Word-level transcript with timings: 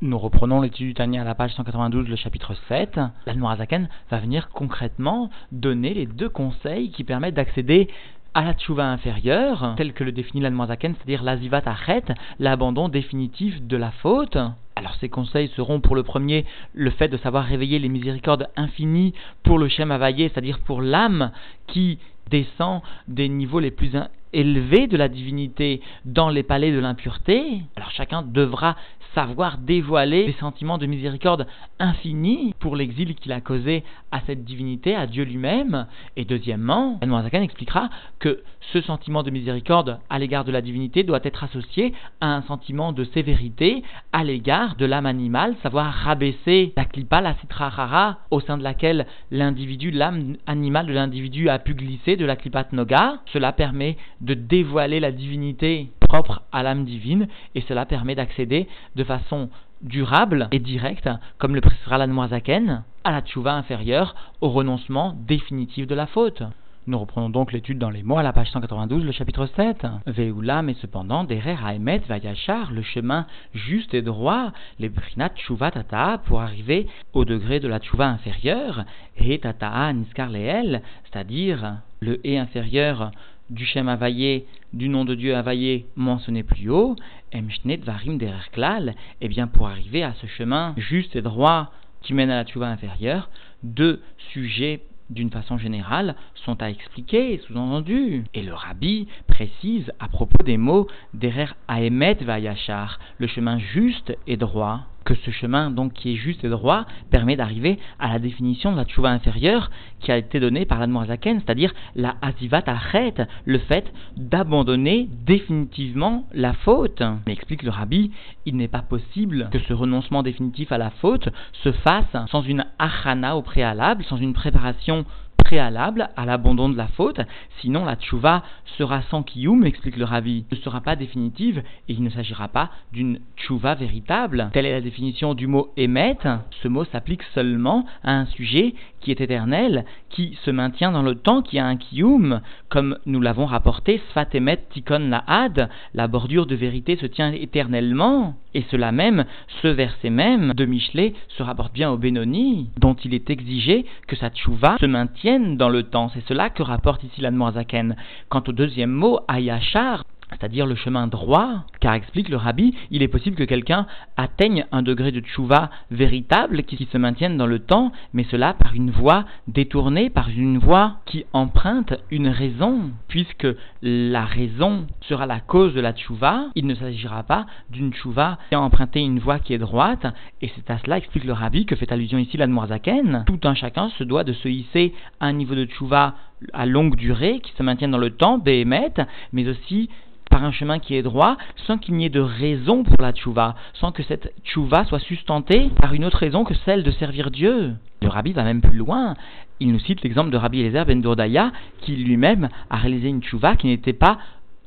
Nous 0.00 0.16
reprenons 0.16 0.60
l'étude 0.60 0.86
du 0.86 0.94
Tania 0.94 1.22
à 1.22 1.24
la 1.24 1.34
page 1.34 1.54
192, 1.54 2.08
le 2.08 2.14
chapitre 2.14 2.54
7. 2.68 3.00
L'Admorazaken 3.26 3.88
va 4.12 4.18
venir 4.18 4.48
concrètement 4.50 5.28
donner 5.50 5.92
les 5.92 6.06
deux 6.06 6.28
conseils 6.28 6.92
qui 6.92 7.02
permettent 7.02 7.34
d'accéder 7.34 7.88
à 8.32 8.44
la 8.44 8.54
tchouva 8.54 8.88
inférieure, 8.88 9.74
tel 9.76 9.92
que 9.92 10.04
le 10.04 10.12
définit 10.12 10.40
l'Admorazaken, 10.40 10.94
c'est-à-dire 10.94 11.24
l'azivat 11.24 11.62
achet, 11.66 12.04
l'abandon 12.38 12.88
définitif 12.88 13.60
de 13.60 13.76
la 13.76 13.90
faute. 13.90 14.38
Alors 14.76 14.94
ces 15.00 15.08
conseils 15.08 15.48
seront 15.56 15.80
pour 15.80 15.96
le 15.96 16.04
premier 16.04 16.46
le 16.74 16.90
fait 16.90 17.08
de 17.08 17.16
savoir 17.16 17.42
réveiller 17.42 17.80
les 17.80 17.88
miséricordes 17.88 18.46
infinies 18.54 19.14
pour 19.42 19.58
le 19.58 19.66
Shem 19.66 19.90
Availlé, 19.90 20.28
c'est-à-dire 20.28 20.60
pour 20.60 20.80
l'âme 20.80 21.32
qui 21.66 21.98
descend 22.30 22.82
des 23.08 23.28
niveaux 23.28 23.58
les 23.58 23.72
plus 23.72 23.90
élevés 24.32 24.86
de 24.86 24.96
la 24.96 25.08
divinité 25.08 25.80
dans 26.04 26.28
les 26.28 26.42
palais 26.42 26.72
de 26.72 26.78
l'impureté. 26.78 27.62
Alors 27.76 27.90
chacun 27.90 28.22
devra 28.22 28.76
savoir 29.14 29.58
dévoiler 29.58 30.26
les 30.26 30.32
sentiments 30.34 30.78
de 30.78 30.86
miséricorde 30.86 31.46
infinis 31.78 32.54
pour 32.58 32.76
l'exil 32.76 33.14
qu'il 33.14 33.32
a 33.32 33.40
causé 33.40 33.84
à 34.10 34.20
cette 34.26 34.44
divinité, 34.44 34.94
à 34.94 35.06
Dieu 35.06 35.24
lui-même. 35.24 35.86
Et 36.16 36.24
deuxièmement, 36.24 36.98
Zakan 37.02 37.42
expliquera 37.42 37.90
que 38.18 38.42
ce 38.72 38.80
sentiment 38.80 39.22
de 39.22 39.30
miséricorde 39.30 39.98
à 40.10 40.18
l'égard 40.18 40.44
de 40.44 40.52
la 40.52 40.60
divinité 40.60 41.02
doit 41.02 41.20
être 41.22 41.44
associé 41.44 41.94
à 42.20 42.34
un 42.34 42.42
sentiment 42.42 42.92
de 42.92 43.04
sévérité 43.04 43.82
à 44.12 44.24
l'égard 44.24 44.76
de 44.76 44.84
l'âme 44.84 45.06
animale, 45.06 45.54
savoir 45.62 45.92
rabaisser 45.92 46.72
la 46.76 46.84
klipa, 46.84 47.20
la 47.20 47.34
citrahara, 47.36 48.18
au 48.30 48.40
sein 48.40 48.58
de 48.58 48.62
laquelle 48.62 49.06
l'individu, 49.30 49.90
l'âme 49.90 50.36
animale 50.46 50.86
de 50.86 50.92
l'individu 50.92 51.48
a 51.48 51.58
pu 51.58 51.74
glisser 51.74 52.16
de 52.16 52.26
la 52.26 52.36
klipat 52.36 52.72
noga. 52.72 53.20
Cela 53.32 53.52
permet 53.52 53.96
de 54.20 54.34
dévoiler 54.34 55.00
la 55.00 55.12
divinité 55.12 55.90
propre 56.08 56.42
à 56.52 56.62
l'âme 56.62 56.84
divine 56.84 57.28
et 57.54 57.60
cela 57.62 57.84
permet 57.84 58.14
d'accéder 58.14 58.66
de 58.98 59.04
façon 59.04 59.48
durable 59.80 60.48
et 60.52 60.58
directe, 60.58 61.08
comme 61.38 61.54
le 61.54 61.60
précisera 61.60 61.98
la 61.98 62.06
Noazaken, 62.06 62.82
à 63.04 63.12
la 63.12 63.22
tchouva 63.22 63.54
inférieure, 63.54 64.14
au 64.40 64.50
renoncement 64.50 65.16
définitif 65.26 65.86
de 65.86 65.94
la 65.94 66.06
faute. 66.06 66.42
Nous 66.88 66.98
reprenons 66.98 67.28
donc 67.28 67.52
l'étude 67.52 67.78
dans 67.78 67.90
les 67.90 68.02
mots 68.02 68.16
à 68.16 68.22
la 68.22 68.32
page 68.32 68.50
192, 68.50 69.04
le 69.04 69.12
chapitre 69.12 69.46
7. 69.54 69.86
Veoula, 70.06 70.62
mais 70.62 70.74
cependant, 70.80 71.22
derer 71.22 71.54
Haemet 71.54 71.98
Vayachar, 72.08 72.72
le 72.72 72.82
chemin 72.82 73.26
juste 73.54 73.92
et 73.92 74.02
droit, 74.02 74.52
les 74.78 74.88
brinat 74.88 75.28
tchouva 75.36 75.70
tata, 75.70 76.18
pour 76.24 76.40
arriver 76.40 76.86
au 77.12 77.24
degré 77.24 77.60
de 77.60 77.68
la 77.68 77.78
tchouva 77.78 78.08
inférieure, 78.08 78.84
et 79.18 79.38
tata 79.38 79.92
niskar 79.92 80.30
c'est-à-dire 80.32 81.76
le 82.00 82.26
et 82.26 82.38
inférieur 82.38 83.10
du 83.50 83.64
Shem 83.64 83.88
Availlé, 83.88 84.46
du 84.72 84.88
nom 84.88 85.04
de 85.04 85.14
Dieu 85.14 85.34
Availlé 85.34 85.86
mentionné 85.96 86.42
plus 86.42 86.70
haut, 86.70 86.96
Emshnet 87.32 87.78
Varim 87.78 88.18
Dererklal, 88.18 88.94
eh 89.20 89.28
bien 89.28 89.46
pour 89.46 89.68
arriver 89.68 90.02
à 90.02 90.14
ce 90.20 90.26
chemin 90.26 90.74
juste 90.76 91.16
et 91.16 91.22
droit 91.22 91.72
qui 92.02 92.14
mène 92.14 92.30
à 92.30 92.36
la 92.36 92.44
Tchouva 92.44 92.68
inférieure, 92.68 93.28
deux 93.62 94.00
sujets 94.32 94.80
d'une 95.10 95.30
façon 95.30 95.56
générale, 95.56 96.14
sont 96.34 96.62
à 96.62 96.70
expliquer, 96.70 97.40
sous-entendu. 97.46 98.24
Et 98.34 98.42
le 98.42 98.52
rabbi 98.52 99.08
précise 99.26 99.90
à 100.00 100.08
propos 100.08 100.42
des 100.44 100.58
mots 100.58 100.86
Derer 101.14 101.48
Aemet 101.68 102.18
Vayachar, 102.20 102.98
le 103.16 103.26
chemin 103.26 103.58
juste 103.58 104.16
et 104.26 104.36
droit 104.36 104.82
que 105.04 105.14
ce 105.14 105.30
chemin, 105.30 105.70
donc 105.70 105.92
qui 105.94 106.12
est 106.12 106.16
juste 106.16 106.44
et 106.44 106.48
droit, 106.48 106.86
permet 107.10 107.36
d'arriver 107.36 107.78
à 107.98 108.08
la 108.08 108.18
définition 108.18 108.72
de 108.72 108.76
la 108.76 108.84
tchouva 108.84 109.10
inférieure 109.10 109.70
qui 110.00 110.12
a 110.12 110.18
été 110.18 110.38
donnée 110.40 110.66
par 110.66 110.78
l'Admorazaken, 110.78 111.40
c'est-à-dire 111.40 111.72
la 111.96 112.16
azivat 112.20 112.62
achet, 112.66 113.14
le 113.44 113.58
fait 113.58 113.92
d'abandonner 114.16 115.08
définitivement 115.26 116.26
la 116.32 116.52
faute. 116.52 117.02
Mais 117.26 117.32
explique 117.32 117.62
le 117.62 117.70
rabbi, 117.70 118.10
il 118.46 118.56
n'est 118.56 118.68
pas 118.68 118.82
possible 118.82 119.48
que 119.50 119.58
ce 119.60 119.72
renoncement 119.72 120.22
définitif 120.22 120.72
à 120.72 120.78
la 120.78 120.90
faute 120.90 121.28
se 121.52 121.72
fasse 121.72 122.16
sans 122.30 122.42
une 122.42 122.66
achana 122.78 123.36
au 123.36 123.42
préalable, 123.42 124.04
sans 124.04 124.16
une 124.16 124.34
préparation 124.34 125.04
préalable 125.48 126.10
à 126.14 126.26
l'abandon 126.26 126.68
de 126.68 126.76
la 126.76 126.88
faute, 126.88 127.22
sinon 127.62 127.86
la 127.86 127.96
tchouva 127.96 128.42
sera 128.76 129.00
sans 129.10 129.22
kiyum, 129.22 129.64
explique 129.64 129.96
le 129.96 130.04
ravi, 130.04 130.44
ne 130.52 130.56
sera 130.56 130.82
pas 130.82 130.94
définitive 130.94 131.62
et 131.88 131.94
il 131.94 132.02
ne 132.02 132.10
s'agira 132.10 132.48
pas 132.48 132.70
d'une 132.92 133.18
tchouva 133.38 133.74
véritable. 133.74 134.50
Telle 134.52 134.66
est 134.66 134.72
la 134.72 134.82
définition 134.82 135.32
du 135.32 135.46
mot 135.46 135.72
émet. 135.78 136.18
Ce 136.62 136.68
mot 136.68 136.84
s'applique 136.84 137.22
seulement 137.34 137.86
à 138.04 138.12
un 138.12 138.26
sujet 138.26 138.74
qui 139.00 139.10
est 139.10 139.20
éternel, 139.20 139.84
qui 140.10 140.38
se 140.44 140.50
maintient 140.50 140.92
dans 140.92 141.02
le 141.02 141.14
temps, 141.14 141.42
qui 141.42 141.58
a 141.58 141.66
un 141.66 141.76
kiyum, 141.76 142.40
comme 142.68 142.98
nous 143.06 143.20
l'avons 143.20 143.46
rapporté, 143.46 144.00
sfat 144.10 144.28
emet 144.34 144.64
tikon 144.70 145.10
had, 145.26 145.68
la 145.94 146.08
bordure 146.08 146.46
de 146.46 146.54
vérité 146.54 146.96
se 146.96 147.06
tient 147.06 147.32
éternellement. 147.32 148.34
Et 148.54 148.64
cela 148.70 148.92
même, 148.92 149.24
ce 149.62 149.68
verset 149.68 150.10
même 150.10 150.54
de 150.54 150.64
Michelet 150.64 151.12
se 151.28 151.42
rapporte 151.42 151.72
bien 151.72 151.90
au 151.90 151.98
Benoni, 151.98 152.70
dont 152.78 152.94
il 152.94 153.14
est 153.14 153.30
exigé 153.30 153.84
que 154.06 154.16
sa 154.16 154.30
tchouva 154.30 154.76
se 154.80 154.86
maintienne 154.86 155.56
dans 155.56 155.68
le 155.68 155.82
temps. 155.82 156.10
C'est 156.14 156.26
cela 156.26 156.48
que 156.50 156.62
rapporte 156.62 157.04
ici 157.04 157.20
l'Admoazaken. 157.20 157.96
Quant 158.30 158.42
au 158.48 158.52
deuxième 158.52 158.90
mot, 158.90 159.20
ayachar, 159.28 160.02
c'est-à-dire 160.30 160.66
le 160.66 160.74
chemin 160.74 161.06
droit, 161.06 161.64
car 161.80 161.94
explique 161.94 162.28
le 162.28 162.36
rabbi, 162.36 162.74
il 162.90 163.02
est 163.02 163.08
possible 163.08 163.36
que 163.36 163.44
quelqu'un 163.44 163.86
atteigne 164.16 164.66
un 164.72 164.82
degré 164.82 165.12
de 165.12 165.20
tchouva 165.20 165.70
véritable 165.90 166.62
qui, 166.64 166.88
se 166.90 166.98
maintienne 166.98 167.36
dans 167.36 167.46
le 167.46 167.58
temps, 167.58 167.92
mais 168.12 168.24
cela 168.30 168.54
par 168.54 168.74
une 168.74 168.90
voie 168.90 169.24
détournée, 169.46 170.10
par 170.10 170.28
une 170.30 170.58
voie 170.58 170.96
qui 171.06 171.24
emprunte 171.32 171.94
une 172.10 172.28
raison, 172.28 172.90
puisque 173.08 173.48
la 173.82 174.24
raison 174.24 174.86
sera 175.02 175.26
la 175.26 175.40
cause 175.40 175.74
de 175.74 175.80
la 175.80 175.92
tchouva, 175.92 176.46
il 176.54 176.66
ne 176.66 176.74
s'agira 176.74 177.22
pas 177.24 177.46
d'une 177.70 177.92
tchouva 177.92 178.38
qui 178.48 178.54
a 178.54 178.60
emprunté 178.60 179.00
une 179.00 179.18
voie 179.18 179.38
qui 179.38 179.54
est 179.54 179.58
droite, 179.58 180.06
et 180.40 180.50
c'est 180.54 180.70
à 180.70 180.78
cela, 180.78 180.98
explique 180.98 181.24
le 181.24 181.32
rabbi, 181.32 181.66
que 181.66 181.76
fait 181.76 181.90
allusion 181.92 182.18
ici 182.18 182.36
l'Admoazaken. 182.36 183.24
Tout 183.26 183.40
un 183.44 183.54
chacun 183.54 183.88
se 183.90 184.04
doit 184.04 184.24
de 184.24 184.32
se 184.32 184.48
hisser 184.48 184.94
à 185.20 185.26
un 185.26 185.32
niveau 185.32 185.54
de 185.54 185.64
tchouva 185.64 186.14
à 186.52 186.66
longue 186.66 186.96
durée, 186.96 187.40
qui 187.40 187.52
se 187.52 187.62
maintienne 187.62 187.90
dans 187.90 187.98
le 187.98 188.10
temps, 188.10 188.38
béhémet, 188.38 188.94
mais 189.32 189.48
aussi 189.48 189.88
par 190.38 190.46
un 190.46 190.52
chemin 190.52 190.78
qui 190.78 190.94
est 190.94 191.02
droit, 191.02 191.36
sans 191.66 191.78
qu'il 191.78 191.96
n'y 191.96 192.04
ait 192.04 192.10
de 192.10 192.20
raison 192.20 192.84
pour 192.84 192.94
la 193.00 193.12
tchouva, 193.12 193.56
sans 193.74 193.90
que 193.90 194.04
cette 194.04 194.32
tchouva 194.44 194.84
soit 194.84 195.00
sustentée 195.00 195.68
par 195.80 195.94
une 195.94 196.04
autre 196.04 196.18
raison 196.18 196.44
que 196.44 196.54
celle 196.64 196.84
de 196.84 196.92
servir 196.92 197.32
Dieu. 197.32 197.74
Le 198.02 198.08
rabbi 198.08 198.32
va 198.32 198.44
même 198.44 198.60
plus 198.60 198.78
loin. 198.78 199.14
Il 199.58 199.72
nous 199.72 199.80
cite 199.80 200.00
l'exemple 200.02 200.30
de 200.30 200.36
Rabbi 200.36 200.60
Eliezer 200.60 200.84
ben 200.84 201.02
Dourdaya, 201.02 201.50
qui 201.80 201.96
lui-même 201.96 202.50
a 202.70 202.76
réalisé 202.76 203.08
une 203.08 203.20
tchouva 203.20 203.56
qui 203.56 203.66
n'était 203.66 203.92
pas 203.92 204.18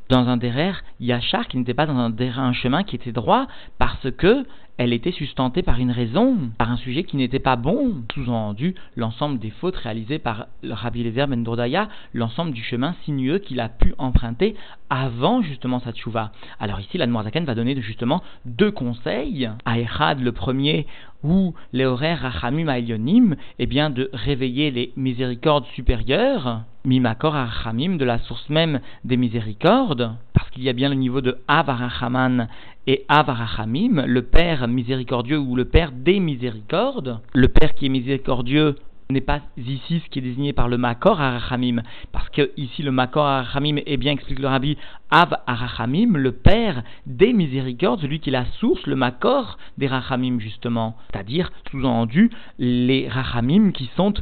dans 0.09 0.27
un 0.27 0.35
derrière 0.35 0.83
yachar, 0.99 1.47
qui 1.47 1.57
n'était 1.57 1.73
pas 1.73 1.85
dans 1.85 1.95
un 1.95 2.09
derrière 2.09 2.41
un 2.41 2.51
chemin 2.51 2.83
qui 2.83 2.97
était 2.97 3.13
droit, 3.13 3.47
parce 3.79 4.11
que 4.17 4.45
elle 4.83 4.93
était 4.93 5.11
sustentée 5.11 5.61
par 5.61 5.77
une 5.77 5.91
raison, 5.91 6.35
par 6.57 6.71
un 6.71 6.75
sujet 6.75 7.03
qui 7.03 7.15
n'était 7.15 7.37
pas 7.37 7.55
bon. 7.55 8.01
Sous-entendu, 8.15 8.73
l'ensemble 8.95 9.37
des 9.37 9.51
fautes 9.51 9.75
réalisées 9.75 10.17
par 10.17 10.47
Rabbi 10.63 11.03
Lezer 11.03 11.27
Ben 11.27 11.43
Dourdaya, 11.43 11.87
l'ensemble 12.15 12.51
du 12.51 12.63
chemin 12.63 12.95
sinueux 13.05 13.37
qu'il 13.37 13.59
a 13.59 13.69
pu 13.69 13.93
emprunter 13.99 14.55
avant 14.89 15.43
justement 15.43 15.79
sa 15.81 15.91
tchouva. 15.91 16.31
Alors 16.59 16.79
ici, 16.79 16.97
la 16.97 17.05
Zaken 17.05 17.45
va 17.45 17.53
donner 17.53 17.79
justement 17.79 18.23
deux 18.45 18.71
conseils. 18.71 19.51
À 19.65 19.77
Echad, 19.79 20.19
le 20.19 20.31
premier, 20.31 20.87
ou 21.23 21.53
les 21.73 21.85
horaires 21.85 22.21
Rachamim 22.21 22.67
Ailyonim, 22.67 23.35
eh 23.59 23.67
bien 23.67 23.91
de 23.91 24.09
réveiller 24.13 24.71
les 24.71 24.93
miséricordes 24.95 25.65
supérieures, 25.75 26.61
Mimakor 26.85 27.33
Rachamim, 27.33 27.97
de 27.97 28.05
la 28.05 28.17
source 28.17 28.49
même 28.49 28.79
des 29.03 29.17
miséricordes, 29.17 30.15
parce 30.33 30.49
qu'il 30.49 30.63
y 30.63 30.69
a 30.69 30.73
bien 30.73 30.89
le 30.89 30.95
niveau 30.95 31.21
de 31.21 31.37
Avarachaman 31.47 32.47
et 32.87 33.05
Avarachamim, 33.07 34.05
le 34.05 34.21
Père 34.23 34.67
miséricordieux 34.67 35.37
ou 35.37 35.55
le 35.55 35.65
Père 35.65 35.91
des 35.91 36.19
miséricordes. 36.19 37.19
Le 37.33 37.47
Père 37.47 37.75
qui 37.75 37.85
est 37.85 37.89
miséricordieux 37.89 38.75
n'est 39.11 39.21
pas 39.21 39.41
ici 39.57 40.01
ce 40.03 40.09
qui 40.09 40.19
est 40.19 40.21
désigné 40.21 40.53
par 40.53 40.69
le 40.69 40.77
Makor 40.77 41.19
Arachamim, 41.19 41.81
parce 42.11 42.29
que 42.29 42.51
ici 42.57 42.81
le 42.81 42.91
Makor 42.91 43.25
Arachamim 43.25 43.77
est 43.85 43.97
bien, 43.97 44.13
explique 44.13 44.39
le 44.39 44.47
Rabbi, 44.47 44.77
Av 45.09 45.35
Arachamim, 45.47 46.17
le 46.17 46.31
Père 46.31 46.83
des 47.05 47.33
miséricordes, 47.33 48.01
celui 48.01 48.19
qui 48.19 48.29
est 48.29 48.33
la 48.33 48.45
source, 48.59 48.85
le 48.87 48.95
Makor 48.95 49.57
des 49.77 49.87
Rachamim 49.87 50.39
justement, 50.39 50.95
c'est-à-dire, 51.11 51.51
sous-entendu, 51.69 52.31
les 52.57 53.07
Rachamim 53.09 53.72
qui 53.72 53.89
sont 53.95 54.13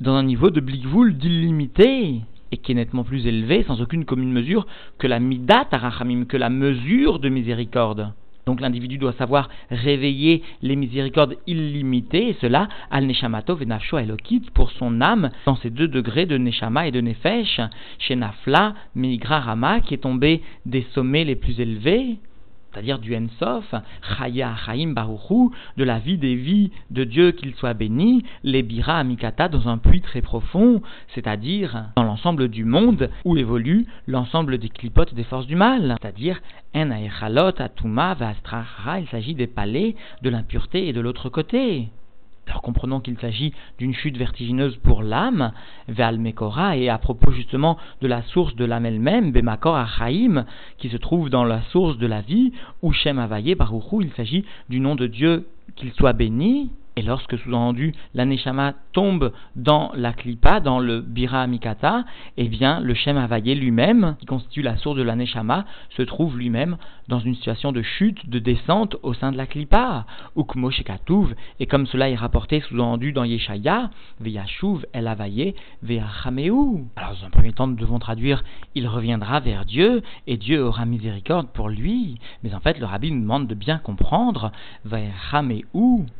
dans 0.00 0.14
un 0.14 0.22
niveau 0.22 0.50
de 0.50 0.60
Blikvoul 0.60 1.16
d'illimité 1.16 2.22
et 2.52 2.56
qui 2.56 2.72
est 2.72 2.74
nettement 2.74 3.04
plus 3.04 3.26
élevé, 3.26 3.64
sans 3.64 3.80
aucune 3.80 4.04
commune 4.04 4.32
mesure, 4.32 4.66
que 4.98 5.06
la 5.06 5.20
midat 5.20 5.66
arachamim, 5.70 6.24
que 6.24 6.36
la 6.36 6.50
mesure 6.50 7.18
de 7.18 7.28
miséricorde. 7.28 8.12
Donc 8.48 8.62
l'individu 8.62 8.96
doit 8.96 9.12
savoir 9.12 9.50
réveiller 9.70 10.42
les 10.62 10.74
miséricordes 10.74 11.34
illimitées, 11.46 12.28
et 12.30 12.36
cela 12.40 12.68
al 12.90 13.04
neshamato 13.04 13.54
venafsho 13.54 13.98
elokit 13.98 14.44
pour 14.54 14.70
son 14.70 15.02
âme 15.02 15.28
dans 15.44 15.56
ces 15.56 15.68
deux 15.68 15.86
degrés 15.86 16.24
de 16.24 16.38
neshama 16.38 16.88
et 16.88 16.90
de 16.90 17.02
nefesh, 17.02 17.60
chez 17.98 18.16
Nafla, 18.16 18.72
Migra 18.94 19.40
Rama, 19.40 19.80
qui 19.80 19.92
est 19.92 19.98
tombé 19.98 20.40
des 20.64 20.86
sommets 20.94 21.24
les 21.24 21.36
plus 21.36 21.60
élevés, 21.60 22.16
c'est-à-dire 22.72 22.98
du 22.98 23.16
Ensof, 23.16 23.74
Chaya 24.02 24.54
Chaim 24.64 24.92
Baruchu, 24.92 25.50
de 25.76 25.84
la 25.84 25.98
vie 25.98 26.18
des 26.18 26.34
vies 26.34 26.70
de 26.90 27.04
Dieu 27.04 27.32
qu'il 27.32 27.54
soit 27.54 27.74
béni, 27.74 28.24
les 28.42 28.62
Bira 28.62 28.98
Amikata 28.98 29.48
dans 29.48 29.68
un 29.68 29.78
puits 29.78 30.00
très 30.00 30.22
profond, 30.22 30.82
c'est-à-dire 31.14 31.86
dans 31.96 32.04
l'ensemble 32.04 32.48
du 32.48 32.64
monde 32.64 33.10
où 33.24 33.36
évolue 33.36 33.86
l'ensemble 34.06 34.58
des 34.58 34.68
clipotes 34.68 35.14
des 35.14 35.24
forces 35.24 35.46
du 35.46 35.56
mal, 35.56 35.96
c'est-à-dire 36.00 36.40
En 36.74 36.90
Aechalot, 36.90 37.60
Atuma, 37.60 38.14
Vastrachara, 38.14 39.00
il 39.00 39.08
s'agit 39.08 39.34
des 39.34 39.46
palais 39.46 39.96
de 40.22 40.30
l'impureté 40.30 40.88
et 40.88 40.92
de 40.92 41.00
l'autre 41.00 41.28
côté. 41.28 41.88
Alors 42.48 42.62
comprenons 42.62 43.00
qu'il 43.00 43.18
s'agit 43.18 43.52
d'une 43.78 43.94
chute 43.94 44.16
vertigineuse 44.16 44.76
pour 44.76 45.02
l'âme, 45.02 45.52
et 45.88 46.88
à 46.88 46.98
propos 46.98 47.30
justement 47.30 47.76
de 48.00 48.06
la 48.06 48.22
source 48.22 48.54
de 48.56 48.64
l'âme 48.64 48.86
elle-même, 48.86 49.32
Bemakor 49.32 49.76
Achaim, 49.76 50.44
qui 50.78 50.88
se 50.88 50.96
trouve 50.96 51.30
dans 51.30 51.44
la 51.44 51.62
source 51.70 51.98
de 51.98 52.06
la 52.06 52.22
vie, 52.22 52.52
ou 52.82 52.92
Shem 52.92 53.18
Avaye 53.18 53.54
Baruchu, 53.54 54.02
il 54.02 54.12
s'agit 54.12 54.44
du 54.68 54.80
nom 54.80 54.94
de 54.94 55.06
Dieu 55.06 55.46
qu'il 55.76 55.92
soit 55.92 56.14
béni, 56.14 56.70
et 56.98 57.02
lorsque, 57.02 57.38
sous-entendu, 57.38 57.94
l'aneshama 58.14 58.74
tombe 58.92 59.32
dans 59.54 59.92
la 59.94 60.12
klipa, 60.12 60.58
dans 60.58 60.80
le 60.80 61.00
bira 61.00 61.46
mikata, 61.46 62.04
eh 62.36 62.48
bien, 62.48 62.80
le 62.80 62.92
shem 62.92 63.16
havayé 63.16 63.54
lui-même, 63.54 64.16
qui 64.18 64.26
constitue 64.26 64.62
la 64.62 64.76
source 64.78 64.96
de 64.96 65.02
l'aneshama, 65.02 65.64
se 65.90 66.02
trouve 66.02 66.36
lui-même 66.36 66.76
dans 67.08 67.18
une 67.20 67.34
situation 67.34 67.72
de 67.72 67.82
chute, 67.82 68.28
de 68.28 68.38
descente 68.38 68.96
au 69.02 69.14
sein 69.14 69.32
de 69.32 69.36
la 69.36 69.46
klipa. 69.46 70.06
Ukmo 70.36 70.70
shekatuv, 70.70 71.34
et 71.58 71.66
comme 71.66 71.86
cela 71.86 72.10
est 72.10 72.14
rapporté, 72.14 72.60
sous-entendu, 72.60 73.12
dans 73.12 73.24
Yeshaya, 73.24 73.90
veyashuv 74.20 74.86
el 74.92 75.08
havayé, 75.08 75.54
veyachameu. 75.82 76.84
Alors, 76.96 77.14
dans 77.14 77.26
un 77.26 77.30
premier 77.30 77.52
temps, 77.52 77.66
nous 77.66 77.76
devons 77.76 77.98
traduire, 77.98 78.44
il 78.74 78.86
reviendra 78.86 79.40
vers 79.40 79.64
Dieu, 79.64 80.02
et 80.26 80.36
Dieu 80.36 80.62
aura 80.62 80.84
miséricorde 80.84 81.48
pour 81.48 81.68
lui. 81.68 82.18
Mais 82.44 82.54
en 82.54 82.60
fait, 82.60 82.78
le 82.78 82.86
rabbi 82.86 83.10
nous 83.10 83.22
demande 83.22 83.46
de 83.46 83.54
bien 83.54 83.78
comprendre, 83.78 84.52
veyachameu, 84.84 85.62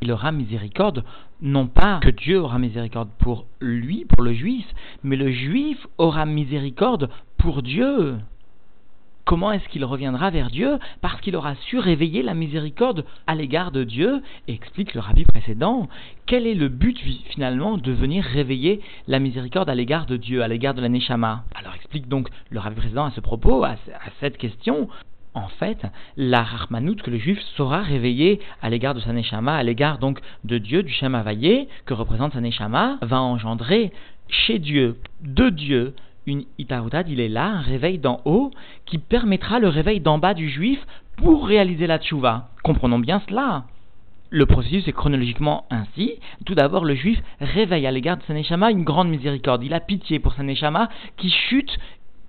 il 0.01 0.13
aura 0.13 0.33
miséricorde 0.33 1.05
non 1.41 1.67
pas 1.67 2.01
que 2.01 2.11
Dieu 2.11 2.41
aura 2.41 2.59
miséricorde 2.59 3.11
pour 3.19 3.47
lui, 3.61 4.05
pour 4.09 4.23
le 4.23 4.33
juif, 4.33 4.67
mais 5.05 5.17
le 5.17 5.31
juif 5.31 5.87
aura 5.97 6.27
miséricorde 6.27 7.11
pour 7.37 7.63
Dieu. 7.63 8.17
Comment 9.29 9.53
est-ce 9.53 9.69
qu'il 9.69 9.85
reviendra 9.85 10.31
vers 10.31 10.49
Dieu 10.49 10.79
Parce 11.03 11.21
qu'il 11.21 11.37
aura 11.37 11.55
su 11.55 11.79
réveiller 11.79 12.23
la 12.23 12.33
miséricorde 12.33 13.05
à 13.27 13.35
l'égard 13.35 13.73
de 13.73 13.85
Dieu, 13.85 14.23
explique 14.47 14.95
le 14.95 15.01
rabbi 15.01 15.27
précédent, 15.27 15.87
quel 16.25 16.47
est 16.47 16.55
le 16.55 16.69
but 16.69 16.99
finalement 17.29 17.77
de 17.77 17.93
venir 17.93 18.25
réveiller 18.25 18.81
la 19.07 19.19
miséricorde 19.19 19.69
à 19.69 19.75
l'égard 19.75 20.07
de 20.07 20.17
Dieu, 20.17 20.43
à 20.43 20.49
l'égard 20.49 20.73
de 20.73 20.81
la 20.81 20.89
Neshama? 20.89 21.45
Alors 21.55 21.75
explique 21.75 22.09
donc 22.09 22.31
le 22.49 22.59
rabbi 22.59 22.77
précédent 22.77 23.05
à 23.05 23.11
ce 23.11 23.21
propos, 23.21 23.65
à 23.65 23.77
cette 24.19 24.39
question, 24.39 24.89
en 25.35 25.49
fait, 25.49 25.85
la 26.17 26.43
Rahmanout 26.43 27.03
que 27.03 27.11
le 27.11 27.19
juif 27.19 27.39
saura 27.55 27.83
réveiller 27.83 28.41
à 28.63 28.71
l'égard 28.71 28.95
de 28.95 29.01
sa 29.01 29.13
Neshama, 29.13 29.57
à 29.57 29.63
l'égard 29.63 29.99
donc 29.99 30.21
de 30.45 30.57
Dieu, 30.57 30.83
du 30.83 30.91
Shem 30.91 31.15
Havayé, 31.15 31.69
que 31.85 31.93
représente 31.93 32.33
sa 32.33 32.41
Neshama, 32.41 32.97
va 33.03 33.21
engendrer 33.21 33.93
chez 34.31 34.59
Dieu, 34.59 34.97
de 35.21 35.51
Dieu, 35.51 35.95
une 36.29 36.45
il 36.59 37.21
est 37.21 37.29
là, 37.29 37.47
un 37.47 37.61
réveil 37.61 37.99
d'en 37.99 38.21
haut, 38.25 38.51
qui 38.87 38.99
permettra 38.99 39.59
le 39.59 39.69
réveil 39.69 40.01
d'en 40.01 40.19
bas 40.19 40.35
du 40.35 40.49
juif 40.49 40.79
pour 41.17 41.47
réaliser 41.47 41.87
la 41.87 41.99
tchouva. 41.99 42.49
Comprenons 42.63 42.99
bien 42.99 43.21
cela. 43.29 43.65
Le 44.31 44.45
processus 44.45 44.87
est 44.87 44.93
chronologiquement 44.93 45.65
ainsi. 45.71 46.17
Tout 46.45 46.55
d'abord, 46.55 46.85
le 46.85 46.95
juif 46.95 47.19
réveille 47.41 47.87
à 47.87 47.91
l'égard 47.91 48.19
de 48.19 48.23
sa 48.25 48.35
Neshama 48.35 48.71
une 48.71 48.85
grande 48.85 49.09
miséricorde. 49.09 49.65
Il 49.65 49.73
a 49.73 49.81
pitié 49.81 50.19
pour 50.19 50.35
sa 50.35 50.43
Neshama 50.43 50.91
qui 51.17 51.31
chute 51.31 51.79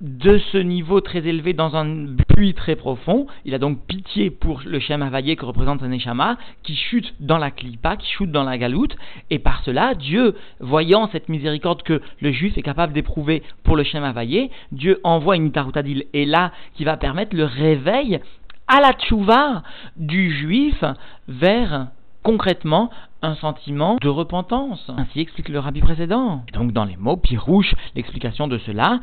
de 0.02 0.38
ce 0.52 0.58
niveau 0.58 1.02
très 1.02 1.28
élevé 1.28 1.54
dans 1.54 1.76
un 1.76 2.16
puits 2.28 2.54
très 2.54 2.76
profond. 2.76 3.28
Il 3.46 3.54
a 3.54 3.60
donc 3.60 3.80
pitié 3.86 4.30
pour 4.30 4.62
le 4.66 4.80
Shem 4.80 5.02
Havaye 5.02 5.36
que 5.36 5.46
représente 5.46 5.84
un 5.84 5.90
Neshama, 5.90 6.38
qui 6.64 6.76
chute 6.76 7.14
dans 7.20 7.38
la 7.38 7.52
Klipa, 7.52 7.98
qui 7.98 8.08
chute 8.08 8.32
dans 8.32 8.44
la 8.44 8.58
galoute, 8.58 8.96
et 9.30 9.40
par 9.40 9.62
cela, 9.64 9.96
Dieu, 9.96 10.36
voyant 10.60 11.10
cette 11.12 11.30
miséricorde 11.30 11.84
que 11.84 12.02
le 12.22 12.32
juif 12.32 12.58
est 12.58 12.62
capable 12.62 12.94
d'éprouver 12.94 13.44
pour 13.64 13.76
le 13.76 13.84
Shem 13.84 14.04
Havaye, 14.04 14.50
Dieu 14.72 15.00
envoie 15.04 15.36
une 15.36 15.52
Tarutadil 15.52 16.06
et 16.14 16.26
là, 16.26 16.52
qui 16.76 16.86
va 16.86 16.98
permettre 16.98 17.36
le 17.36 17.46
réveil 17.46 18.20
à 18.68 18.80
la 18.82 18.94
tchouva 18.94 19.64
du 19.98 20.32
juif 20.32 20.84
vers 21.28 21.88
concrètement 22.24 22.90
un 23.22 23.36
sentiment 23.36 23.98
de 24.02 24.08
repentance. 24.08 24.86
Ainsi 24.96 25.20
explique 25.20 25.50
le 25.50 25.60
rabbi 25.60 25.82
précédent. 25.82 26.44
Et 26.48 26.52
donc 26.52 26.72
dans 26.72 26.86
les 26.86 26.96
mots 26.96 27.18
pirouche, 27.18 27.74
l'explication 27.96 28.48
de 28.48 28.58
cela, 28.60 29.00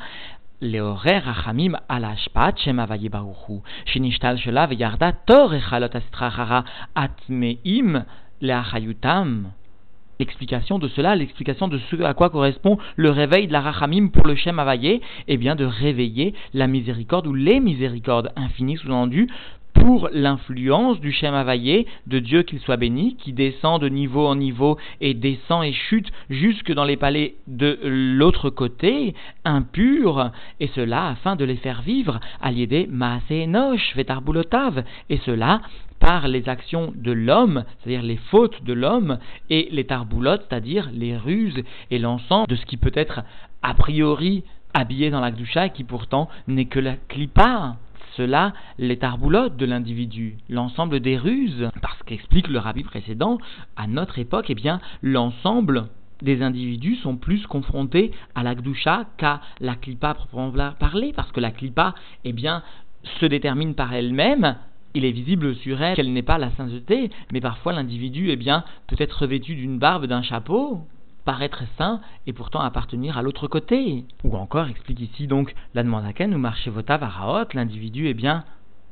לעורר 0.61 1.19
רחמים 1.25 1.75
על 1.89 2.05
השפעת 2.05 2.57
שם 2.57 2.79
הוויה 2.79 3.09
ברוך 3.09 3.39
הוא, 3.39 3.61
שנשתל 3.85 4.35
שלה 4.37 4.65
וירדה 4.69 5.09
תור 5.25 5.53
החלות 5.53 5.95
הסטרחרה 5.95 6.61
הטמאים 6.95 7.95
להחיותם. 8.41 9.43
L'explication 10.21 10.77
de 10.77 10.87
cela, 10.89 11.15
l'explication 11.15 11.67
de 11.67 11.79
ce 11.89 11.95
à 12.03 12.13
quoi 12.13 12.29
correspond 12.29 12.77
le 12.95 13.09
réveil 13.09 13.47
de 13.47 13.53
la 13.53 13.61
Rachamim 13.61 14.09
pour 14.09 14.27
le 14.27 14.35
Shem 14.35 14.59
Havayé, 14.59 15.01
eh 15.27 15.37
bien 15.37 15.55
de 15.55 15.65
réveiller 15.65 16.35
la 16.53 16.67
miséricorde 16.67 17.25
ou 17.25 17.33
les 17.33 17.59
miséricordes 17.59 18.31
infinies 18.35 18.77
sous-entendues 18.77 19.27
pour 19.86 20.08
l'influence 20.12 20.98
du 20.98 21.12
Shem 21.12 21.32
Havayé, 21.32 21.86
de 22.08 22.18
Dieu 22.18 22.42
qu'il 22.42 22.58
soit 22.58 22.76
béni, 22.76 23.14
qui 23.14 23.32
descend 23.32 23.80
de 23.80 23.88
niveau 23.88 24.26
en 24.26 24.34
niveau 24.34 24.78
et 25.00 25.14
descend 25.14 25.62
et 25.62 25.72
chute 25.72 26.10
jusque 26.28 26.72
dans 26.72 26.82
les 26.82 26.96
palais 26.96 27.36
de 27.46 27.78
l'autre 27.84 28.50
côté, 28.50 29.14
impurs, 29.44 30.32
et 30.58 30.66
cela 30.74 31.10
afin 31.10 31.36
de 31.36 31.44
les 31.44 31.54
faire 31.54 31.82
vivre 31.82 32.18
à 32.42 32.50
l'idée 32.50 32.88
Maase 32.90 33.30
Enosh, 33.30 33.94
Vetarbulotav, 33.94 34.82
et 35.08 35.18
cela 35.18 35.60
par 36.00 36.26
les 36.26 36.48
actions 36.48 36.92
de 36.96 37.12
l'homme, 37.12 37.62
c'est-à-dire 37.78 38.02
les 38.02 38.16
fautes 38.16 38.64
de 38.64 38.72
l'homme, 38.72 39.20
et 39.50 39.68
les 39.70 39.84
tarboulotes, 39.84 40.46
c'est-à-dire 40.48 40.90
les 40.92 41.16
ruses 41.16 41.62
et 41.92 42.00
l'ensemble 42.00 42.48
de 42.48 42.56
ce 42.56 42.66
qui 42.66 42.76
peut 42.76 42.90
être 42.92 43.20
a 43.62 43.72
priori 43.74 44.42
habillé 44.74 45.10
dans 45.10 45.20
la 45.20 45.30
et 45.30 45.70
qui 45.70 45.84
pourtant 45.84 46.28
n'est 46.48 46.66
que 46.66 46.80
la 46.80 46.96
clipa 47.08 47.76
cela 48.16 48.52
les 48.78 48.98
tarboulottes 48.98 49.56
de 49.56 49.66
l'individu, 49.66 50.36
l'ensemble 50.48 51.00
des 51.00 51.16
ruses, 51.16 51.68
parce 51.82 52.02
qu'explique 52.04 52.48
le 52.48 52.58
rabbi 52.58 52.82
précédent, 52.82 53.38
à 53.76 53.86
notre 53.86 54.18
époque, 54.18 54.46
eh 54.48 54.54
bien, 54.54 54.80
l'ensemble 55.02 55.88
des 56.22 56.42
individus 56.42 56.96
sont 56.96 57.16
plus 57.16 57.46
confrontés 57.46 58.10
à 58.34 58.42
la 58.42 58.54
qu'à 59.18 59.40
la 59.60 59.74
clipa 59.74 60.14
proprement 60.14 60.52
parler, 60.78 61.12
parce 61.14 61.30
que 61.32 61.40
la 61.40 61.50
clipa, 61.50 61.94
eh 62.24 62.32
bien, 62.32 62.62
se 63.20 63.26
détermine 63.26 63.74
par 63.74 63.92
elle-même, 63.92 64.56
il 64.94 65.04
est 65.04 65.12
visible 65.12 65.54
sur 65.56 65.82
elle 65.82 65.94
qu'elle 65.94 66.12
n'est 66.12 66.22
pas 66.22 66.38
la 66.38 66.50
sainteté, 66.52 67.10
mais 67.32 67.40
parfois 67.40 67.74
l'individu, 67.74 68.30
eh 68.30 68.36
bien, 68.36 68.64
peut 68.86 68.96
être 68.98 69.22
revêtu 69.22 69.54
d'une 69.54 69.78
barbe, 69.78 70.06
d'un 70.06 70.22
chapeau, 70.22 70.86
paraître 71.26 71.64
saint 71.76 72.00
et 72.26 72.32
pourtant 72.32 72.60
appartenir 72.60 73.18
à 73.18 73.22
l'autre 73.22 73.48
côté. 73.48 74.04
Ou 74.24 74.34
encore, 74.36 74.68
explique 74.68 75.00
ici 75.00 75.26
donc 75.26 75.54
la 75.74 75.82
Ken 76.14 76.34
ou 76.34 76.38
marché 76.38 76.70
vota 76.70 76.96
varaot, 76.96 77.48
l'individu, 77.52 78.06
eh 78.06 78.14
bien, 78.14 78.44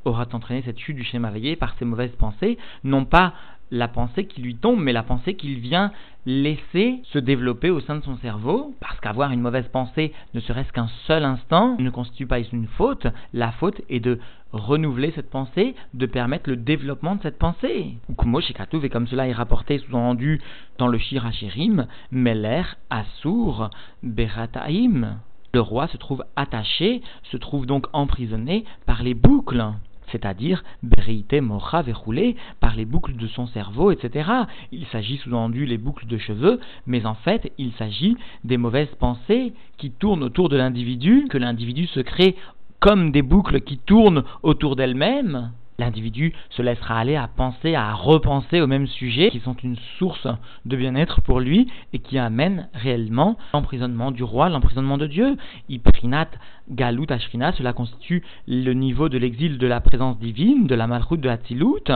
aura 0.03 0.27
entraîné 0.33 0.61
cette 0.61 0.77
chute 0.77 0.97
du 0.97 1.03
schéma 1.03 1.31
veillé 1.31 1.55
par 1.55 1.73
ses 1.79 1.85
mauvaises 1.85 2.15
pensées, 2.17 2.59
non 2.83 3.05
pas 3.05 3.33
la 3.71 3.87
pensée 3.87 4.25
qui 4.25 4.41
lui 4.41 4.55
tombe, 4.55 4.79
mais 4.79 4.93
la 4.93 5.03
pensée 5.03 5.35
qu'il 5.35 5.59
vient 5.59 5.91
laisser 6.25 7.01
se 7.11 7.19
développer 7.19 7.69
au 7.69 7.79
sein 7.79 7.95
de 7.97 8.03
son 8.03 8.17
cerveau, 8.17 8.73
parce 8.79 8.99
qu'avoir 8.99 9.31
une 9.31 9.41
mauvaise 9.41 9.67
pensée, 9.67 10.13
ne 10.33 10.39
serait-ce 10.39 10.71
qu'un 10.71 10.89
seul 11.07 11.23
instant, 11.23 11.77
ne 11.79 11.89
constitue 11.89 12.27
pas 12.27 12.39
une 12.39 12.67
faute. 12.67 13.07
La 13.33 13.51
faute 13.51 13.81
est 13.89 13.99
de 13.99 14.19
renouveler 14.51 15.11
cette 15.11 15.29
pensée, 15.29 15.75
de 15.93 16.05
permettre 16.05 16.49
le 16.49 16.55
développement 16.55 17.15
de 17.15 17.21
cette 17.21 17.37
pensée. 17.37 17.97
Kumo 18.17 18.39
et 18.39 18.89
comme 18.89 19.07
cela 19.07 19.27
est 19.27 19.33
rapporté 19.33 19.79
sous-entendu 19.79 20.41
dans 20.77 20.87
le 20.87 20.97
Shirachirim, 20.97 21.87
Meler, 22.11 22.63
Asur, 22.89 23.69
Berataim. 24.03 25.19
Le 25.53 25.61
roi 25.61 25.87
se 25.87 25.97
trouve 25.97 26.23
attaché, 26.35 27.01
se 27.23 27.37
trouve 27.37 27.65
donc 27.65 27.87
emprisonné 27.93 28.65
par 28.85 29.03
les 29.03 29.13
boucles 29.13 29.63
c'est-à-dire 30.11 30.63
Bereite 30.83 31.33
Mocha 31.41 31.81
verroulé 31.81 32.35
par 32.59 32.75
les 32.75 32.85
boucles 32.85 33.15
de 33.15 33.27
son 33.27 33.47
cerveau, 33.47 33.91
etc. 33.91 34.29
Il 34.71 34.85
s'agit 34.87 35.17
sous-entendu 35.17 35.65
les 35.65 35.77
boucles 35.77 36.07
de 36.07 36.17
cheveux, 36.17 36.59
mais 36.85 37.05
en 37.05 37.15
fait, 37.15 37.51
il 37.57 37.71
s'agit 37.73 38.17
des 38.43 38.57
mauvaises 38.57 38.93
pensées 38.99 39.53
qui 39.77 39.91
tournent 39.91 40.23
autour 40.23 40.49
de 40.49 40.57
l'individu, 40.57 41.27
que 41.29 41.37
l'individu 41.37 41.87
se 41.87 41.99
crée 41.99 42.35
comme 42.79 43.11
des 43.11 43.21
boucles 43.21 43.61
qui 43.61 43.77
tournent 43.77 44.23
autour 44.43 44.75
d'elles-mêmes 44.75 45.51
l'individu 45.77 46.33
se 46.49 46.61
laissera 46.61 46.99
aller 46.99 47.15
à 47.15 47.27
penser, 47.27 47.75
à 47.75 47.93
repenser 47.93 48.61
au 48.61 48.67
même 48.67 48.87
sujet, 48.87 49.29
qui 49.29 49.39
sont 49.39 49.55
une 49.63 49.77
source 49.97 50.27
de 50.65 50.75
bien-être 50.75 51.21
pour 51.21 51.39
lui 51.39 51.67
et 51.93 51.99
qui 51.99 52.17
amènent 52.17 52.69
réellement 52.73 53.37
l'emprisonnement 53.53 54.11
du 54.11 54.23
roi, 54.23 54.49
l'emprisonnement 54.49 54.97
de 54.97 55.07
Dieu. 55.07 55.37
Iprinat 55.69 56.29
Galut 56.69 57.07
Ashrina, 57.09 57.51
cela 57.53 57.73
constitue 57.73 58.23
le 58.47 58.73
niveau 58.73 59.09
de 59.09 59.17
l'exil 59.17 59.57
de 59.57 59.67
la 59.67 59.81
présence 59.81 60.17
divine, 60.19 60.67
de 60.67 60.75
la 60.75 60.87
malchoute 60.87 61.21
de 61.21 61.29
Hatzilut, 61.29 61.91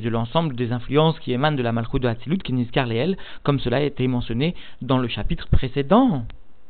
de 0.00 0.08
l'ensemble 0.08 0.56
des 0.56 0.72
influences 0.72 1.18
qui 1.20 1.32
émanent 1.32 1.56
de 1.56 1.62
la 1.62 1.72
malchoute 1.72 2.02
de 2.02 2.08
Hatzilut, 2.08 2.38
qui 2.38 2.52
Niskar 2.52 2.86
Leel, 2.86 3.16
comme 3.42 3.60
cela 3.60 3.78
a 3.78 3.82
été 3.82 4.06
mentionné 4.08 4.54
dans 4.80 4.98
le 4.98 5.08
chapitre 5.08 5.48
précédent. 5.48 6.24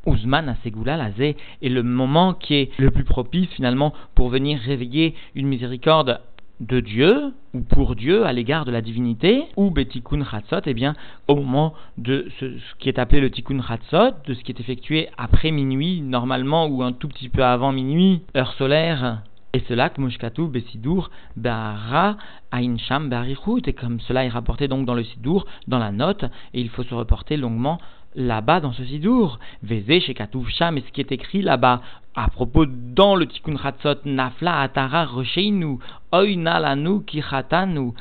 Ouzman 0.07 0.49
Asegula 0.49 0.97
Lazé 0.97 1.37
est 1.63 1.69
le 1.69 1.83
moment 1.83 2.33
qui 2.33 2.55
est 2.55 2.71
le 2.79 2.91
plus 2.91 3.05
propice 3.05 3.51
finalement 3.51 3.93
pour 4.15 4.31
venir 4.31 4.59
réveiller 4.59 5.15
une 5.35 5.47
miséricorde 5.47 6.21
de 6.61 6.81
Dieu, 6.81 7.33
ou 7.55 7.61
pour 7.61 7.97
Dieu, 7.97 8.27
à 8.27 8.33
l'égard 8.33 8.65
de 8.65 8.71
la 8.71 8.83
divinité, 8.83 9.45
ou 9.57 9.71
Betikun 9.71 10.25
Chatzot, 10.25 10.63
eh 10.67 10.75
bien, 10.75 10.95
au 11.27 11.37
moment 11.37 11.75
de 11.99 12.29
ce, 12.39 12.47
qui 12.79 12.89
est 12.89 12.99
appelé 12.99 13.21
le 13.21 13.31
Tikkun 13.31 13.63
Chatzot, 13.63 14.17
de 14.27 14.35
ce 14.35 14.43
qui 14.43 14.53
est 14.53 14.61
effectué 14.61 15.09
après 15.17 15.51
minuit, 15.51 16.03
normalement, 16.03 16.67
ou 16.67 16.83
un 16.83 16.93
tout 16.93 17.09
petit 17.09 17.29
peu 17.29 17.43
avant 17.43 17.73
minuit, 17.73 18.23
heure 18.37 18.53
solaire, 18.53 19.23
et 19.53 19.61
cela, 19.69 19.91
Kmoshkatu, 19.91 20.47
Besidur, 20.47 21.11
Bahara, 21.37 22.17
Ainsham, 22.53 23.09
Barichut, 23.09 23.67
et 23.67 23.73
comme 23.73 23.99
cela 24.01 24.25
est 24.25 24.29
rapporté 24.29 24.69
donc 24.69 24.87
dans 24.87 24.95
le 24.95 25.03
Sidour, 25.03 25.47
dans 25.67 25.79
la 25.79 25.91
note, 25.91 26.25
et 26.55 26.61
il 26.61 26.69
faut 26.69 26.85
se 26.85 26.95
reporter 26.95 27.37
longuement 27.37 27.81
là-bas 28.15 28.61
dans 28.61 28.73
ce 28.73 28.85
Sidour. 28.85 29.39
Veze, 29.63 30.03
Shekatouv 30.03 30.49
Sham, 30.49 30.79
et 30.79 30.83
ce 30.83 30.93
qui 30.93 31.01
est 31.01 31.13
écrit 31.13 31.43
là-bas, 31.43 31.81
à 32.15 32.29
propos 32.29 32.67
dans 32.67 33.15
le 33.15 33.27
Tikkun 33.27 33.57
Chatzot, 33.57 34.01
Nafla 34.05 34.61
Atara 34.61 35.05
Recheinu, 35.05 35.79
Oina 36.13 36.59
Lanu 36.59 37.05
Kichatanu, 37.05 37.93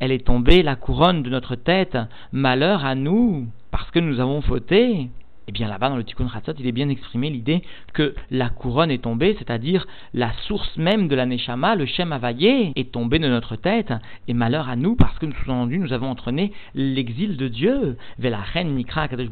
elle 0.00 0.12
est 0.12 0.26
tombée, 0.26 0.62
la 0.62 0.76
couronne 0.76 1.22
de 1.22 1.30
notre 1.30 1.54
tête, 1.54 1.96
malheur 2.32 2.84
à 2.84 2.94
nous, 2.94 3.46
parce 3.70 3.90
que 3.90 4.00
nous 4.00 4.20
avons 4.20 4.42
fauté. 4.42 5.08
Et 5.46 5.50
eh 5.50 5.52
bien 5.52 5.68
là-bas, 5.68 5.90
dans 5.90 5.98
le 5.98 6.04
Tikkun 6.04 6.30
Chatzot, 6.30 6.54
il 6.58 6.66
est 6.66 6.72
bien 6.72 6.88
exprimé 6.88 7.28
l'idée 7.28 7.62
que 7.92 8.14
la 8.30 8.48
couronne 8.48 8.90
est 8.90 9.02
tombée, 9.02 9.36
c'est-à-dire 9.38 9.86
la 10.14 10.32
source 10.46 10.78
même 10.78 11.06
de 11.06 11.14
la 11.14 11.26
Neshama, 11.26 11.74
le 11.74 11.84
Shem 11.84 12.12
Avayé, 12.12 12.72
est 12.76 12.92
tombée 12.92 13.18
de 13.18 13.28
notre 13.28 13.56
tête. 13.56 13.92
Et 14.26 14.32
malheur 14.32 14.70
à 14.70 14.76
nous, 14.76 14.96
parce 14.96 15.18
que 15.18 15.26
nous, 15.26 15.34
sous-entendu, 15.34 15.78
nous 15.78 15.92
avons 15.92 16.08
entraîné 16.08 16.52
l'exil 16.74 17.36
de 17.36 17.48
Dieu. 17.48 17.98
Velachen 18.18 18.74
Nikra 18.74 19.06
Kadesh 19.08 19.28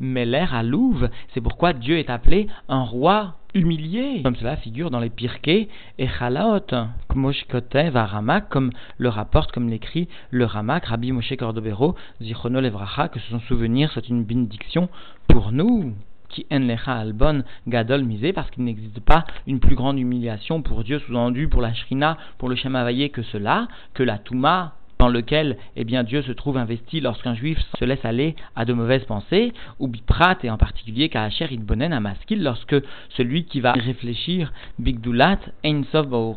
Meler 0.00 0.46
Alouv. 0.52 1.10
C'est 1.32 1.40
pourquoi 1.40 1.72
Dieu 1.72 1.98
est 1.98 2.10
appelé 2.10 2.48
un 2.68 2.82
roi 2.82 3.36
humilié, 3.54 4.22
comme 4.22 4.36
cela 4.36 4.56
figure 4.56 4.90
dans 4.90 5.00
les 5.00 5.10
Pirkei 5.10 5.68
et 5.98 6.08
Chalaot, 6.08 6.60
comme 7.08 8.70
le 8.98 9.08
rapporte, 9.08 9.52
comme 9.52 9.68
l'écrit 9.68 10.08
le 10.30 10.44
Ramak, 10.44 10.86
Rabbi 10.86 11.12
Moshe 11.12 11.36
Cordovero, 11.36 11.94
Zichrono 12.20 12.60
Levracha, 12.60 13.08
que 13.08 13.20
son 13.20 13.40
souvenir 13.40 13.90
soit 13.92 14.08
une 14.08 14.24
bénédiction 14.24 14.88
pour 15.28 15.52
nous 15.52 15.94
qui 16.28 16.46
en 16.50 16.58
lecha 16.58 16.92
albon 16.92 17.44
gadol 17.68 18.02
misé 18.02 18.32
parce 18.32 18.50
qu'il 18.50 18.64
n'existe 18.64 19.00
pas 19.00 19.24
une 19.46 19.60
plus 19.60 19.76
grande 19.76 19.98
humiliation 19.98 20.60
pour 20.62 20.82
Dieu 20.82 20.98
sous-entendu 20.98 21.48
pour 21.48 21.62
la 21.62 21.72
shrina 21.72 22.18
pour 22.38 22.48
le 22.48 22.56
Shemavaye 22.56 23.10
que 23.10 23.22
cela 23.22 23.68
que 23.94 24.02
la 24.02 24.18
touma 24.18 24.74
dans 24.98 25.08
lequel 25.08 25.56
eh 25.76 25.84
bien, 25.84 26.04
Dieu 26.04 26.22
se 26.22 26.32
trouve 26.32 26.56
investi 26.56 27.00
lorsqu'un 27.00 27.34
juif 27.34 27.58
se 27.78 27.84
laisse 27.84 28.04
aller 28.04 28.34
à 28.54 28.64
de 28.64 28.72
mauvaises 28.72 29.04
pensées, 29.04 29.52
ou 29.78 29.88
biprat, 29.88 30.36
et 30.42 30.50
en 30.50 30.56
particulier 30.56 31.08
Kaacher 31.08 31.52
Idbonen 31.52 31.92
à 31.92 32.00
Maskil, 32.00 32.42
lorsque 32.42 32.76
celui 33.10 33.44
qui 33.44 33.60
va 33.60 33.72
réfléchir, 33.72 34.52
Bigdulat, 34.78 35.38
Einsov 35.64 36.36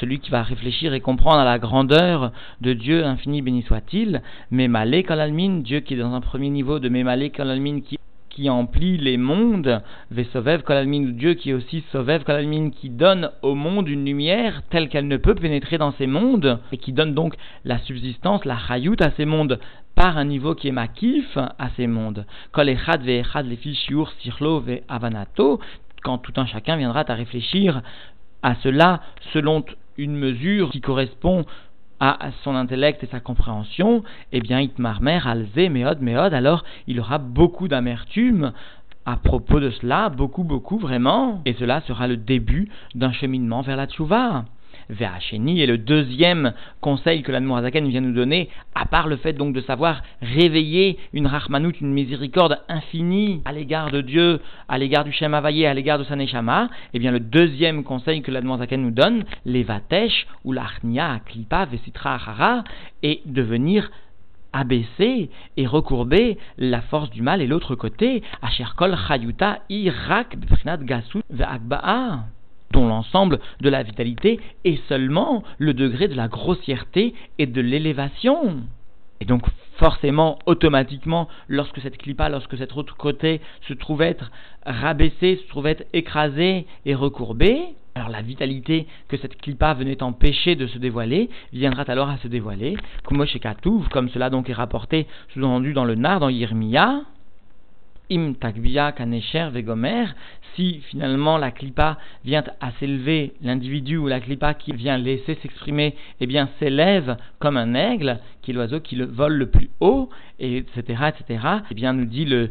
celui 0.00 0.20
qui 0.20 0.30
va 0.30 0.42
réfléchir 0.42 0.94
et 0.94 1.00
comprendre 1.00 1.40
à 1.40 1.44
la 1.44 1.58
grandeur 1.58 2.32
de 2.60 2.72
Dieu 2.72 3.04
infini 3.04 3.42
béni 3.42 3.62
soit-il, 3.62 4.22
Memale 4.50 5.02
Kalalmin, 5.02 5.60
Dieu 5.60 5.80
qui 5.80 5.94
est 5.94 5.98
dans 5.98 6.14
un 6.14 6.20
premier 6.20 6.48
niveau 6.48 6.78
de 6.78 6.88
Memale 6.88 7.30
Kalalmin 7.30 7.80
qui 7.80 7.98
qui 8.32 8.48
emplit 8.48 8.96
les 8.96 9.18
mondes, 9.18 9.82
Vesovev 10.10 10.62
Dieu 11.12 11.34
qui 11.34 11.52
aussi 11.52 11.84
Sovev 11.92 12.24
qui 12.70 12.88
donne 12.88 13.30
au 13.42 13.54
monde 13.54 13.88
une 13.88 14.04
lumière 14.04 14.62
telle 14.70 14.88
qu'elle 14.88 15.06
ne 15.06 15.18
peut 15.18 15.34
pénétrer 15.34 15.76
dans 15.78 15.92
ces 15.92 16.06
mondes, 16.06 16.58
et 16.72 16.78
qui 16.78 16.92
donne 16.92 17.14
donc 17.14 17.34
la 17.64 17.78
subsistance, 17.78 18.44
la 18.44 18.56
chayout 18.56 18.96
à 19.00 19.10
ces 19.10 19.26
mondes, 19.26 19.60
par 19.94 20.16
un 20.16 20.24
niveau 20.24 20.54
qui 20.54 20.68
est 20.68 20.72
makif 20.72 21.36
à 21.36 21.68
ces 21.76 21.86
mondes. 21.86 22.24
Kol 22.52 22.70
echad 22.70 23.02
ve'echad 23.02 23.46
sirlo 24.20 24.64
avanato, 24.88 25.60
quand 26.02 26.18
tout 26.18 26.32
un 26.36 26.46
chacun 26.46 26.76
viendra 26.76 27.04
à 27.06 27.14
réfléchir 27.14 27.82
à 28.42 28.54
cela 28.56 29.02
selon 29.32 29.64
une 29.98 30.16
mesure 30.16 30.70
qui 30.70 30.80
correspond 30.80 31.44
à 32.04 32.30
son 32.42 32.56
intellect 32.56 33.04
et 33.04 33.06
sa 33.06 33.20
compréhension, 33.20 34.02
eh 34.32 34.40
bien, 34.40 34.60
Itmarmer, 34.60 35.20
Alze, 35.24 35.70
Meod, 35.70 36.02
Meod, 36.02 36.34
alors 36.34 36.64
il 36.88 36.98
aura 36.98 37.18
beaucoup 37.18 37.68
d'amertume 37.68 38.52
à 39.06 39.16
propos 39.16 39.60
de 39.60 39.70
cela, 39.70 40.08
beaucoup, 40.08 40.42
beaucoup, 40.42 40.78
vraiment, 40.78 41.40
et 41.44 41.54
cela 41.54 41.80
sera 41.82 42.08
le 42.08 42.16
début 42.16 42.68
d'un 42.96 43.12
cheminement 43.12 43.62
vers 43.62 43.76
la 43.76 43.86
tchouva. 43.86 44.44
Est 44.90 45.66
le 45.66 45.78
deuxième 45.78 46.52
conseil 46.80 47.22
que 47.22 47.32
l'Admorazaken 47.32 47.88
vient 47.88 48.00
nous 48.00 48.12
donner, 48.12 48.48
à 48.74 48.86
part 48.86 49.08
le 49.08 49.16
fait 49.16 49.32
donc 49.32 49.54
de 49.54 49.60
savoir 49.60 50.02
réveiller 50.20 50.98
une 51.12 51.26
rachmanout, 51.26 51.80
une 51.80 51.92
miséricorde 51.92 52.58
infinie 52.68 53.42
à 53.44 53.52
l'égard 53.52 53.90
de 53.90 54.00
Dieu, 54.00 54.40
à 54.68 54.78
l'égard 54.78 55.04
du 55.04 55.12
Shem 55.12 55.34
à 55.34 55.50
l'égard 55.74 55.98
de 55.98 56.04
Saneshama, 56.04 56.68
eh 56.92 56.98
bien 56.98 57.10
le 57.10 57.20
deuxième 57.20 57.84
conseil 57.84 58.22
que 58.22 58.30
l'Admorazaken 58.30 58.82
nous 58.82 58.90
donne, 58.90 59.24
les 59.44 59.62
vatesh 59.62 60.26
ou 60.44 60.52
l'achnia 60.52 61.20
klipa 61.26 61.64
vesitra 61.64 62.14
achara, 62.14 62.64
est 63.02 63.20
de 63.26 63.42
venir 63.42 63.90
abaisser 64.52 65.30
et 65.56 65.66
recourber 65.66 66.38
la 66.58 66.82
force 66.82 67.10
du 67.10 67.22
mal 67.22 67.40
et 67.40 67.46
l'autre 67.46 67.74
côté, 67.74 68.22
Asherkol 68.42 68.96
Chayuta 69.08 69.60
Irak 69.68 70.36
Gasut 70.84 71.22
Ve'akba'a 71.30 72.24
dont 72.72 72.88
l'ensemble 72.88 73.38
de 73.60 73.68
la 73.68 73.82
vitalité 73.82 74.40
est 74.64 74.82
seulement 74.88 75.44
le 75.58 75.74
degré 75.74 76.08
de 76.08 76.14
la 76.14 76.28
grossièreté 76.28 77.14
et 77.38 77.46
de 77.46 77.60
l'élévation. 77.60 78.62
Et 79.20 79.24
donc 79.24 79.46
forcément, 79.76 80.38
automatiquement, 80.46 81.28
lorsque 81.48 81.80
cette 81.80 81.98
clipa, 81.98 82.28
lorsque 82.28 82.58
cet 82.58 82.76
autre 82.76 82.96
côté 82.96 83.40
se 83.68 83.72
trouve 83.72 84.02
être 84.02 84.30
rabaissé, 84.66 85.36
se 85.36 85.48
trouve 85.48 85.66
être 85.66 85.84
écrasé 85.92 86.66
et 86.84 86.94
recourbé, 86.94 87.60
alors 87.94 88.08
la 88.08 88.22
vitalité 88.22 88.86
que 89.08 89.16
cette 89.16 89.36
clipa 89.36 89.74
venait 89.74 90.02
empêcher 90.02 90.56
de 90.56 90.66
se 90.66 90.78
dévoiler 90.78 91.28
viendra 91.52 91.82
alors 91.88 92.08
à 92.08 92.16
se 92.18 92.28
dévoiler, 92.28 92.76
comme 93.04 93.26
cela 93.26 94.30
donc 94.30 94.48
est 94.48 94.54
rapporté 94.54 95.06
sous-entendu 95.34 95.72
dans 95.72 95.84
le 95.84 95.94
Nar, 95.94 96.18
dans 96.18 96.30
Yirmiya, 96.30 97.02
im 98.14 98.34
si 100.54 100.80
finalement 100.90 101.38
la 101.38 101.50
clipa 101.50 101.98
vient 102.24 102.44
à 102.60 102.72
s'élever, 102.72 103.32
l'individu 103.42 103.96
ou 103.96 104.06
la 104.06 104.20
clipa 104.20 104.54
qui 104.54 104.72
vient 104.72 104.98
laisser 104.98 105.38
s'exprimer, 105.42 105.94
eh 106.20 106.26
bien 106.26 106.48
s'élève 106.58 107.16
comme 107.38 107.56
un 107.56 107.74
aigle, 107.74 108.18
qui 108.42 108.50
est 108.50 108.54
l'oiseau 108.54 108.80
qui 108.80 108.96
le 108.96 109.06
vole 109.06 109.34
le 109.34 109.46
plus 109.46 109.70
haut, 109.80 110.10
et 110.38 110.58
etc., 110.58 111.04
etc., 111.08 111.46
eh 111.70 111.74
bien 111.74 111.92
nous 111.92 112.04
dit 112.04 112.24
le, 112.24 112.50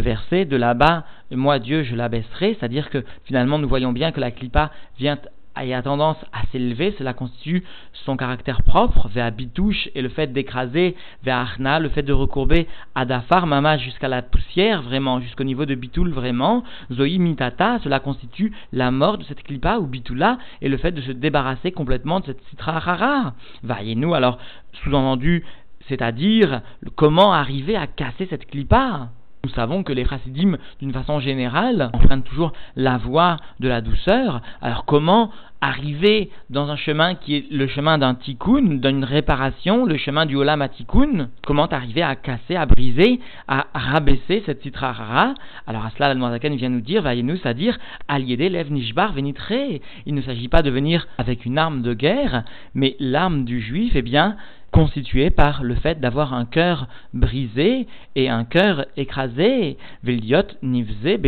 verset 0.00 0.44
de 0.44 0.56
là-bas, 0.56 1.04
moi 1.30 1.58
Dieu 1.58 1.82
je 1.82 1.96
l'abaisserai, 1.96 2.56
c'est-à-dire 2.58 2.90
que 2.90 3.04
finalement 3.24 3.58
nous 3.58 3.68
voyons 3.68 3.92
bien 3.92 4.12
que 4.12 4.20
la 4.20 4.30
clipa 4.30 4.70
vient 4.98 5.18
a 5.54 5.82
tendance 5.82 6.16
à 6.32 6.46
s'élever, 6.50 6.94
cela 6.98 7.12
constitue 7.12 7.64
son 7.92 8.16
caractère 8.16 8.62
propre, 8.62 9.08
vers 9.08 9.30
bitouche 9.32 9.88
et 9.94 10.02
le 10.02 10.08
fait 10.08 10.32
d'écraser, 10.32 10.96
vers 11.22 11.38
arna, 11.38 11.78
le 11.78 11.88
fait 11.88 12.02
de 12.02 12.12
recourber 12.12 12.66
adafar, 12.94 13.46
mama 13.46 13.78
jusqu'à 13.78 14.08
la 14.08 14.22
poussière, 14.22 14.82
vraiment, 14.82 15.20
jusqu'au 15.20 15.44
niveau 15.44 15.66
de 15.66 15.74
bitoul, 15.74 16.10
vraiment, 16.10 16.64
zoï 16.92 17.18
mitata, 17.18 17.78
cela 17.80 18.00
constitue 18.00 18.52
la 18.72 18.90
mort 18.90 19.18
de 19.18 19.24
cette 19.24 19.42
klipa 19.42 19.78
ou 19.78 19.86
bitoula 19.86 20.38
et 20.62 20.68
le 20.68 20.76
fait 20.76 20.92
de 20.92 21.00
se 21.00 21.12
débarrasser 21.12 21.72
complètement 21.72 22.20
de 22.20 22.26
cette 22.26 22.42
citra 22.48 22.78
rara. 22.78 23.34
Voyez-nous 23.62 24.14
alors, 24.14 24.38
sous-entendu, 24.84 25.44
c'est-à-dire 25.88 26.62
comment 26.96 27.32
arriver 27.32 27.76
à 27.76 27.86
casser 27.86 28.26
cette 28.30 28.46
clipa? 28.46 29.08
Nous 29.44 29.50
savons 29.50 29.82
que 29.82 29.92
les 29.92 30.04
chassidim, 30.04 30.56
d'une 30.80 30.92
façon 30.92 31.18
générale, 31.18 31.90
empruntent 31.94 32.24
toujours 32.24 32.52
la 32.76 32.98
voie 32.98 33.36
de 33.58 33.68
la 33.68 33.80
douceur. 33.80 34.42
Alors 34.60 34.84
comment 34.84 35.30
arriver 35.60 36.30
dans 36.48 36.70
un 36.70 36.76
chemin 36.76 37.14
qui 37.14 37.36
est 37.36 37.44
le 37.50 37.66
chemin 37.66 37.98
d'un 37.98 38.14
tikkun, 38.14 38.78
d'une 38.78 39.04
réparation, 39.04 39.84
le 39.84 39.96
chemin 39.96 40.26
du 40.26 40.36
olam 40.36 40.62
à 40.62 40.68
tikkun 40.68 41.28
Comment 41.46 41.66
arriver 41.66 42.02
à 42.02 42.16
casser, 42.16 42.56
à 42.56 42.66
briser, 42.66 43.20
à 43.48 43.66
rabaisser 43.74 44.42
cette 44.46 44.62
citrara 44.62 45.34
Alors 45.66 45.84
à 45.84 45.90
cela, 45.90 46.14
la 46.14 46.38
vient 46.38 46.68
nous 46.68 46.80
dire, 46.80 47.02
nous 47.22 47.36
c'est-à-dire 47.36 47.78
aliéder 48.08 48.48
lev 48.48 48.72
nishbar. 48.72 49.14
Il 49.18 50.14
ne 50.14 50.22
s'agit 50.22 50.48
pas 50.48 50.62
de 50.62 50.70
venir 50.70 51.06
avec 51.18 51.44
une 51.44 51.58
arme 51.58 51.82
de 51.82 51.94
guerre, 51.94 52.44
mais 52.74 52.96
l'arme 52.98 53.44
du 53.44 53.60
juif, 53.60 53.92
eh 53.94 54.02
bien, 54.02 54.36
constitué 54.70 55.30
par 55.30 55.62
le 55.62 55.74
fait 55.74 56.00
d'avoir 56.00 56.32
un 56.32 56.44
cœur 56.44 56.86
brisé 57.12 57.86
et 58.14 58.28
un 58.28 58.44
cœur 58.44 58.86
écrasé, 58.96 59.76
Veliot 60.04 60.42
nivze 60.62 61.18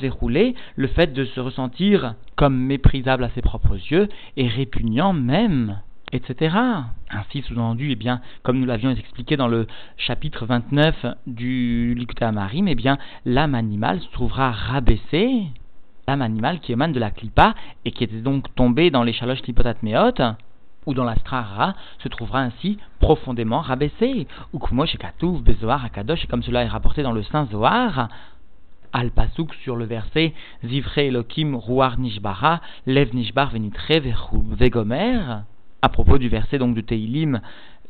verroulé, 0.00 0.54
le 0.76 0.86
fait 0.88 1.12
de 1.12 1.24
se 1.24 1.40
ressentir 1.40 2.14
comme 2.36 2.56
méprisable 2.56 3.13
à 3.22 3.30
ses 3.30 3.42
propres 3.42 3.76
yeux 3.76 4.08
et 4.36 4.48
répugnant 4.48 5.12
même 5.12 5.78
etc. 6.14 6.56
Ainsi 7.10 7.42
sous-entendu, 7.42 7.90
eh 7.90 7.96
bien, 7.96 8.20
comme 8.42 8.58
nous 8.58 8.66
l'avions 8.66 8.90
expliqué 8.90 9.36
dans 9.36 9.48
le 9.48 9.66
chapitre 9.96 10.46
29 10.46 11.06
du 11.26 11.94
Likutei 11.94 12.24
Amarim, 12.24 12.68
eh 12.68 12.74
bien, 12.74 12.98
l'âme 13.24 13.54
animale 13.54 14.00
se 14.00 14.08
trouvera 14.12 14.52
rabaissée, 14.52 15.42
l'âme 16.06 16.22
animale 16.22 16.60
qui 16.60 16.72
émane 16.72 16.92
de 16.92 17.00
la 17.00 17.10
klipa 17.10 17.54
et 17.84 17.90
qui 17.90 18.04
était 18.04 18.20
donc 18.20 18.54
tombée 18.54 18.90
dans 18.90 19.02
les 19.02 19.12
chaloches 19.12 19.42
meot 19.82 20.22
ou 20.86 20.92
dans 20.92 21.04
la 21.04 21.16
strara, 21.16 21.74
se 22.02 22.08
trouvera 22.08 22.40
ainsi 22.40 22.78
profondément 23.00 23.60
rabaissé. 23.60 24.26
Ou 24.52 24.60
chez 24.84 24.98
Katouf, 24.98 25.40
Bezoar, 25.42 25.82
Akadosh, 25.82 26.24
et 26.24 26.26
comme 26.26 26.42
cela 26.42 26.62
est 26.62 26.68
rapporté 26.68 27.02
dans 27.02 27.12
le 27.12 27.22
Saint 27.22 27.46
Zohar, 27.46 28.08
Al 28.96 29.10
Pasuk 29.10 29.52
sur 29.64 29.74
le 29.74 29.86
verset 29.86 30.32
Zivre 30.64 30.98
Elokim 30.98 31.56
Ruar 31.56 31.98
Nishbara, 31.98 32.60
Lev 32.86 33.12
Nishbar 33.12 33.50
Venitre 33.50 33.92
Vegomer. 34.56 35.18
à 35.82 35.88
propos 35.88 36.16
du 36.16 36.28
verset 36.28 36.58
donc 36.58 36.76
de 36.76 36.80
Teilim, 36.80 37.40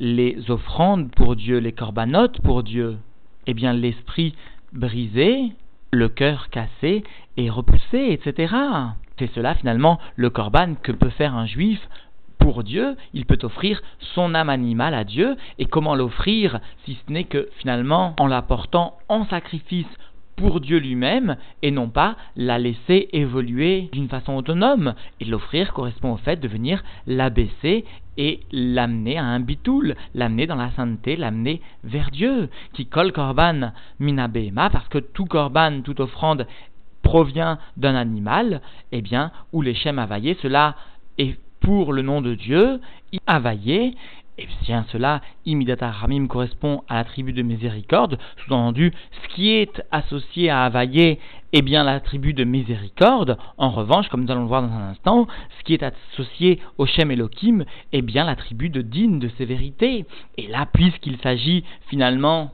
les 0.00 0.50
offrandes 0.50 1.10
pour 1.10 1.36
Dieu, 1.36 1.58
les 1.58 1.72
corbanotes 1.72 2.40
pour 2.40 2.62
Dieu, 2.62 2.96
eh 3.46 3.52
bien 3.52 3.74
l'esprit 3.74 4.34
brisé, 4.72 5.52
le 5.92 6.08
cœur 6.08 6.48
cassé 6.48 7.04
et 7.36 7.50
repoussé, 7.50 8.08
etc. 8.10 8.54
C'est 9.18 9.30
cela 9.34 9.54
finalement 9.56 10.00
le 10.16 10.30
corban 10.30 10.74
que 10.82 10.90
peut 10.90 11.10
faire 11.10 11.34
un 11.34 11.44
juif 11.44 11.86
pour 12.38 12.64
Dieu, 12.64 12.96
il 13.12 13.26
peut 13.26 13.38
offrir 13.42 13.82
son 13.98 14.34
âme 14.34 14.48
animale 14.48 14.94
à 14.94 15.04
Dieu, 15.04 15.36
et 15.58 15.66
comment 15.66 15.94
l'offrir 15.94 16.60
si 16.86 16.96
ce 17.06 17.12
n'est 17.12 17.24
que 17.24 17.50
finalement 17.58 18.14
en 18.18 18.26
l'apportant 18.26 18.96
en 19.10 19.26
sacrifice 19.26 19.86
pour 20.36 20.60
Dieu 20.60 20.78
lui-même 20.78 21.36
et 21.62 21.70
non 21.70 21.88
pas 21.88 22.16
la 22.36 22.58
laisser 22.58 23.08
évoluer 23.12 23.88
d'une 23.92 24.08
façon 24.08 24.34
autonome. 24.34 24.94
Et 25.20 25.24
l'offrir 25.24 25.72
correspond 25.72 26.12
au 26.12 26.16
fait 26.16 26.40
de 26.40 26.48
venir 26.48 26.82
l'abaisser 27.06 27.84
et 28.16 28.40
l'amener 28.52 29.18
à 29.18 29.24
un 29.24 29.40
bitoul, 29.40 29.96
l'amener 30.14 30.46
dans 30.46 30.56
la 30.56 30.70
sainteté, 30.72 31.16
l'amener 31.16 31.60
vers 31.82 32.10
Dieu, 32.10 32.48
qui 32.72 32.86
colle 32.86 33.12
korban 33.12 33.72
minabema, 33.98 34.70
parce 34.70 34.88
que 34.88 34.98
tout 34.98 35.26
korban, 35.26 35.80
toute 35.82 36.00
offrande 36.00 36.46
provient 37.02 37.58
d'un 37.76 37.94
animal, 37.94 38.60
eh 38.92 39.02
bien, 39.02 39.30
où 39.52 39.62
les 39.62 39.74
shem 39.74 39.98
availlés, 39.98 40.36
cela 40.42 40.76
est 41.18 41.38
pour 41.60 41.92
le 41.92 42.02
nom 42.02 42.20
de 42.20 42.34
Dieu, 42.34 42.80
availlé, 43.26 43.94
et 44.36 44.48
bien 44.62 44.84
cela, 44.90 45.20
imidata 45.46 45.90
ramim 45.90 46.26
correspond 46.26 46.82
à 46.88 46.96
la 46.96 47.04
tribu 47.04 47.32
de 47.32 47.42
miséricorde, 47.42 48.18
sous-entendu, 48.38 48.92
ce 49.22 49.34
qui 49.34 49.50
est 49.50 49.82
associé 49.92 50.50
à 50.50 50.64
Availlé 50.64 51.20
est 51.52 51.62
bien 51.62 51.84
la 51.84 52.00
tribu 52.00 52.34
de 52.34 52.42
miséricorde. 52.42 53.38
En 53.58 53.70
revanche, 53.70 54.08
comme 54.08 54.24
nous 54.24 54.32
allons 54.32 54.42
le 54.42 54.48
voir 54.48 54.62
dans 54.62 54.74
un 54.74 54.90
instant, 54.90 55.28
ce 55.58 55.64
qui 55.64 55.74
est 55.74 55.84
associé 55.84 56.58
au 56.78 56.86
Shem 56.86 57.12
Elohim 57.12 57.64
est 57.92 58.02
bien 58.02 58.24
la 58.24 58.34
tribu 58.34 58.70
de 58.70 58.82
Din, 58.82 59.18
de 59.18 59.28
sévérité. 59.38 60.04
Et 60.36 60.48
là, 60.48 60.66
puisqu'il 60.72 61.18
s'agit 61.18 61.62
finalement 61.88 62.50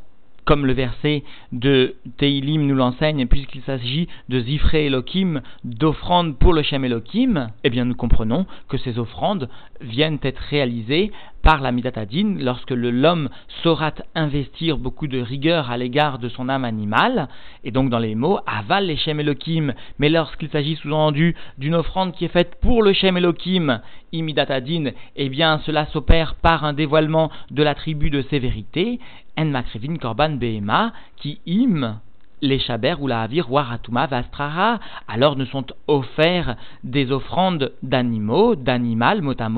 comme 0.50 0.66
le 0.66 0.72
verset 0.72 1.22
de 1.52 1.94
Teilim 2.16 2.66
nous 2.66 2.74
l'enseigne, 2.74 3.26
puisqu'il 3.26 3.62
s'agit 3.62 4.08
de 4.28 4.40
Zifré 4.40 4.86
Elohim, 4.86 5.42
d'offrandes 5.62 6.36
pour 6.38 6.52
le 6.52 6.62
Shem 6.62 6.84
Elohim, 6.84 7.50
eh 7.62 7.70
bien 7.70 7.84
nous 7.84 7.94
comprenons 7.94 8.46
que 8.68 8.76
ces 8.76 8.98
offrandes 8.98 9.48
viennent 9.80 10.18
être 10.22 10.42
réalisées 10.50 11.12
par 11.42 11.60
la 11.60 11.72
Midatadine 11.72 12.42
lorsque 12.42 12.70
l'homme 12.70 13.28
saura 13.62 13.92
investir 14.14 14.78
beaucoup 14.78 15.06
de 15.06 15.20
rigueur 15.20 15.70
à 15.70 15.76
l'égard 15.76 16.18
de 16.18 16.28
son 16.28 16.48
âme 16.48 16.64
animale, 16.64 17.28
et 17.64 17.70
donc 17.70 17.90
dans 17.90 17.98
les 17.98 18.14
mots 18.14 18.40
aval 18.46 18.86
les 18.86 18.96
Shem 18.96 19.20
Elohim, 19.20 19.72
mais 19.98 20.08
lorsqu'il 20.08 20.50
s'agit 20.50 20.76
sous-entendu 20.76 21.34
d'une 21.58 21.74
offrande 21.74 22.12
qui 22.12 22.24
est 22.24 22.28
faite 22.28 22.56
pour 22.60 22.82
le 22.82 22.92
Shem 22.92 23.16
Elohim, 23.16 23.80
imidatadine, 24.12 24.92
eh 25.16 25.28
bien 25.28 25.60
cela 25.64 25.86
s'opère 25.86 26.34
par 26.34 26.64
un 26.64 26.72
dévoilement 26.72 27.30
de 27.50 27.62
la 27.62 27.74
tribu 27.74 28.10
de 28.10 28.22
sévérité, 28.22 28.98
en 29.38 29.46
makrivin 29.46 29.96
korban 29.96 30.30
behema, 30.30 30.92
qui 31.16 31.40
im 31.46 32.00
les 32.42 32.58
chaber 32.58 32.94
ou 32.98 33.06
la 33.06 33.22
havir 33.22 33.50
waratuma 33.52 34.06
vastrara, 34.06 34.80
alors 35.08 35.36
ne 35.36 35.44
sont 35.44 35.66
offerts 35.86 36.56
des 36.84 37.12
offrandes 37.12 37.72
d'animaux, 37.82 38.56
d'animal 38.56 39.22
mot 39.22 39.34
à 39.38 39.48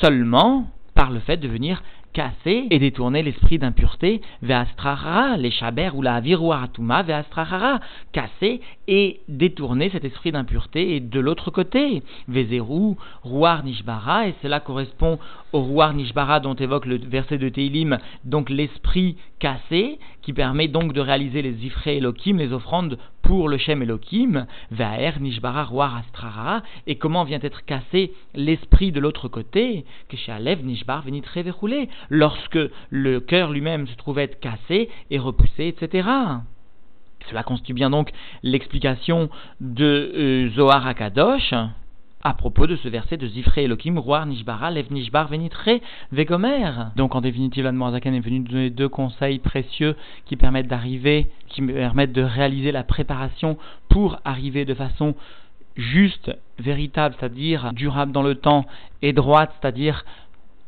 seulement 0.00 0.66
par 1.02 1.10
le 1.10 1.18
fait 1.18 1.36
de 1.38 1.48
venir 1.48 1.82
casser 2.12 2.68
et 2.70 2.78
détourner 2.78 3.24
l'esprit 3.24 3.58
d'impureté 3.58 4.20
ve'astrahara, 4.40 5.36
les 5.36 5.50
chabers 5.50 5.96
ou 5.96 6.02
la 6.02 6.20
viruaratuma 6.20 7.02
ve'astrahara, 7.02 7.80
casser 8.12 8.60
et 8.88 9.20
détourner 9.28 9.90
cet 9.90 10.04
esprit 10.04 10.32
d'impureté 10.32 10.96
et 10.96 11.00
de 11.00 11.20
l'autre 11.20 11.50
côté, 11.50 12.02
vezeru, 12.28 12.96
ruar 13.22 13.64
nishbara, 13.64 14.28
et 14.28 14.34
cela 14.42 14.60
correspond 14.60 15.18
au 15.52 15.62
ruar 15.62 15.94
nishbara 15.94 16.40
dont 16.40 16.54
évoque 16.54 16.86
le 16.86 16.98
verset 16.98 17.38
de 17.38 17.48
Teilim, 17.48 17.98
donc 18.24 18.50
l'esprit 18.50 19.16
cassé, 19.38 19.98
qui 20.22 20.32
permet 20.32 20.68
donc 20.68 20.92
de 20.92 21.00
réaliser 21.00 21.42
les 21.42 21.64
ifré 21.66 21.98
Elohim, 21.98 22.38
les 22.38 22.52
offrandes 22.52 22.98
pour 23.22 23.48
le 23.48 23.56
Shem 23.56 23.82
Elohim, 23.82 24.46
Vaer, 24.70 25.20
Nishbara, 25.20 25.64
Roar, 25.64 25.96
Astrara, 25.96 26.62
et 26.86 26.96
comment 26.96 27.24
vient 27.24 27.38
être 27.42 27.64
cassé 27.64 28.12
l'esprit 28.34 28.92
de 28.92 29.00
l'autre 29.00 29.28
côté, 29.28 29.84
que 30.08 30.16
chez 30.16 30.32
Alev, 30.32 30.64
Nishbar, 30.64 31.02
venit 31.02 31.22
très 31.22 31.42
verrouler, 31.42 31.88
lorsque 32.10 32.58
le 32.90 33.20
cœur 33.20 33.50
lui-même 33.50 33.86
se 33.86 33.96
trouvait 33.96 34.24
être 34.24 34.40
cassé 34.40 34.88
et 35.10 35.18
repoussé, 35.18 35.68
etc. 35.68 36.08
Cela 37.30 37.42
constitue 37.42 37.74
bien 37.74 37.90
donc 37.90 38.10
l'explication 38.42 39.30
de 39.60 40.12
euh, 40.14 40.50
Zohar 40.50 40.86
Akadosh, 40.86 41.54
à 42.24 42.34
propos 42.34 42.66
de 42.66 42.76
ce 42.76 42.88
verset 42.88 43.16
de 43.16 43.26
Zifré 43.26 43.64
Elohim, 43.64 43.98
Roar 43.98 44.26
Nishbara, 44.26 44.70
Lev 44.70 44.92
Nishbar, 44.92 45.28
Venitre, 45.28 45.68
Vegomer. 46.12 46.70
Donc 46.96 47.14
en 47.14 47.20
définitive, 47.20 47.64
Zaken 47.64 48.14
est 48.14 48.20
venu 48.20 48.40
nous 48.40 48.48
donner 48.48 48.70
deux 48.70 48.88
conseils 48.88 49.40
précieux 49.40 49.96
qui 50.26 50.36
permettent 50.36 50.68
d'arriver, 50.68 51.26
qui 51.48 51.62
permettent 51.62 52.12
de 52.12 52.22
réaliser 52.22 52.70
la 52.70 52.84
préparation 52.84 53.58
pour 53.88 54.18
arriver 54.24 54.64
de 54.64 54.74
façon 54.74 55.14
juste, 55.76 56.30
véritable, 56.58 57.16
c'est-à-dire 57.18 57.72
durable 57.72 58.12
dans 58.12 58.22
le 58.22 58.36
temps, 58.36 58.66
et 59.00 59.12
droite, 59.12 59.52
c'est-à-dire 59.60 60.04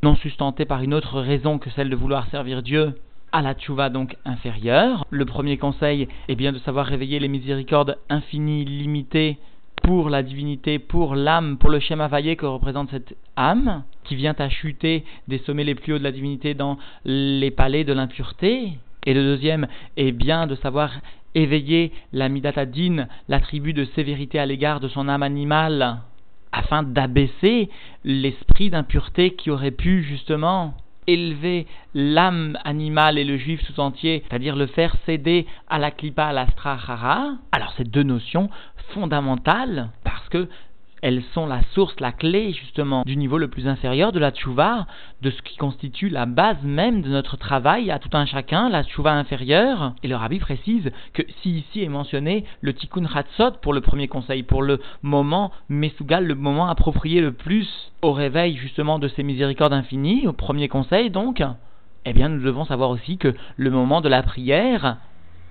non 0.02 0.16
sustentée 0.16 0.64
par 0.64 0.82
une 0.82 0.92
autre 0.92 1.20
raison 1.20 1.58
que 1.58 1.70
celle 1.70 1.88
de 1.88 1.96
vouloir 1.96 2.26
servir 2.30 2.62
Dieu, 2.62 2.94
à 3.34 3.42
la 3.42 3.54
tchouva 3.54 3.90
donc 3.90 4.16
inférieure. 4.24 5.04
Le 5.10 5.24
premier 5.24 5.58
conseil 5.58 6.06
est 6.28 6.36
bien 6.36 6.52
de 6.52 6.58
savoir 6.60 6.86
réveiller 6.86 7.18
les 7.18 7.26
miséricordes 7.26 7.98
infinies, 8.08 8.64
limitées, 8.64 9.38
pour 9.82 10.08
la 10.08 10.22
divinité, 10.22 10.78
pour 10.78 11.16
l'âme, 11.16 11.58
pour 11.58 11.68
le 11.68 11.80
schéma 11.80 12.06
vaillé 12.06 12.36
que 12.36 12.46
représente 12.46 12.90
cette 12.90 13.16
âme, 13.36 13.82
qui 14.04 14.14
vient 14.14 14.36
à 14.38 14.48
chuter 14.48 15.04
des 15.26 15.38
sommets 15.38 15.64
les 15.64 15.74
plus 15.74 15.94
hauts 15.94 15.98
de 15.98 16.04
la 16.04 16.12
divinité 16.12 16.54
dans 16.54 16.78
les 17.04 17.50
palais 17.50 17.82
de 17.82 17.92
l'impureté. 17.92 18.78
Et 19.04 19.14
le 19.14 19.22
deuxième 19.24 19.66
est 19.96 20.12
bien 20.12 20.46
de 20.46 20.54
savoir 20.54 20.92
éveiller 21.34 21.90
la 22.12 22.28
Midatadine, 22.28 23.08
la 23.28 23.40
tribu 23.40 23.72
de 23.72 23.84
sévérité 23.96 24.38
à 24.38 24.46
l'égard 24.46 24.78
de 24.78 24.86
son 24.86 25.08
âme 25.08 25.24
animale, 25.24 25.98
afin 26.52 26.84
d'abaisser 26.84 27.68
l'esprit 28.04 28.70
d'impureté 28.70 29.34
qui 29.34 29.50
aurait 29.50 29.72
pu 29.72 30.04
justement 30.04 30.74
élever 31.06 31.66
l'âme 31.94 32.58
animale 32.64 33.18
et 33.18 33.24
le 33.24 33.36
juif 33.36 33.62
tout 33.64 33.80
entier, 33.80 34.22
c'est-à-dire 34.28 34.56
le 34.56 34.66
faire 34.66 34.96
céder 35.06 35.46
à 35.68 35.78
la 35.78 35.90
klipa, 35.90 36.26
à 36.26 36.32
l'astrahara. 36.32 37.32
Alors 37.52 37.72
ces 37.76 37.84
deux 37.84 38.02
notions 38.02 38.50
fondamentales 38.92 39.90
parce 40.04 40.28
que 40.28 40.48
elles 41.04 41.22
sont 41.34 41.44
la 41.44 41.60
source, 41.74 42.00
la 42.00 42.12
clé 42.12 42.54
justement 42.54 43.02
du 43.04 43.18
niveau 43.18 43.36
le 43.36 43.48
plus 43.48 43.68
inférieur 43.68 44.10
de 44.10 44.18
la 44.18 44.30
tchouva, 44.30 44.86
de 45.20 45.30
ce 45.30 45.42
qui 45.42 45.58
constitue 45.58 46.08
la 46.08 46.24
base 46.24 46.62
même 46.62 47.02
de 47.02 47.10
notre 47.10 47.36
travail 47.36 47.90
à 47.90 47.98
tout 47.98 48.08
un 48.14 48.24
chacun, 48.24 48.70
la 48.70 48.82
tchouva 48.82 49.12
inférieure. 49.12 49.92
Et 50.02 50.08
le 50.08 50.16
rabbi 50.16 50.38
précise 50.38 50.90
que 51.12 51.20
si 51.42 51.58
ici 51.58 51.82
est 51.82 51.90
mentionné 51.90 52.46
le 52.62 52.72
tikkun 52.72 53.04
hatzot 53.04 53.58
pour 53.60 53.74
le 53.74 53.82
premier 53.82 54.08
conseil, 54.08 54.44
pour 54.44 54.62
le 54.62 54.80
moment 55.02 55.52
mesugal, 55.68 56.24
le 56.24 56.34
moment 56.36 56.68
approprié 56.68 57.20
le 57.20 57.32
plus 57.32 57.68
au 58.00 58.12
réveil 58.12 58.56
justement 58.56 58.98
de 58.98 59.08
ces 59.08 59.22
miséricordes 59.22 59.74
infinies, 59.74 60.26
au 60.26 60.32
premier 60.32 60.68
conseil 60.68 61.10
donc, 61.10 61.42
eh 62.06 62.12
bien 62.14 62.30
nous 62.30 62.42
devons 62.42 62.64
savoir 62.64 62.88
aussi 62.88 63.18
que 63.18 63.34
le 63.58 63.70
moment 63.70 64.00
de 64.00 64.08
la 64.08 64.22
prière 64.22 64.96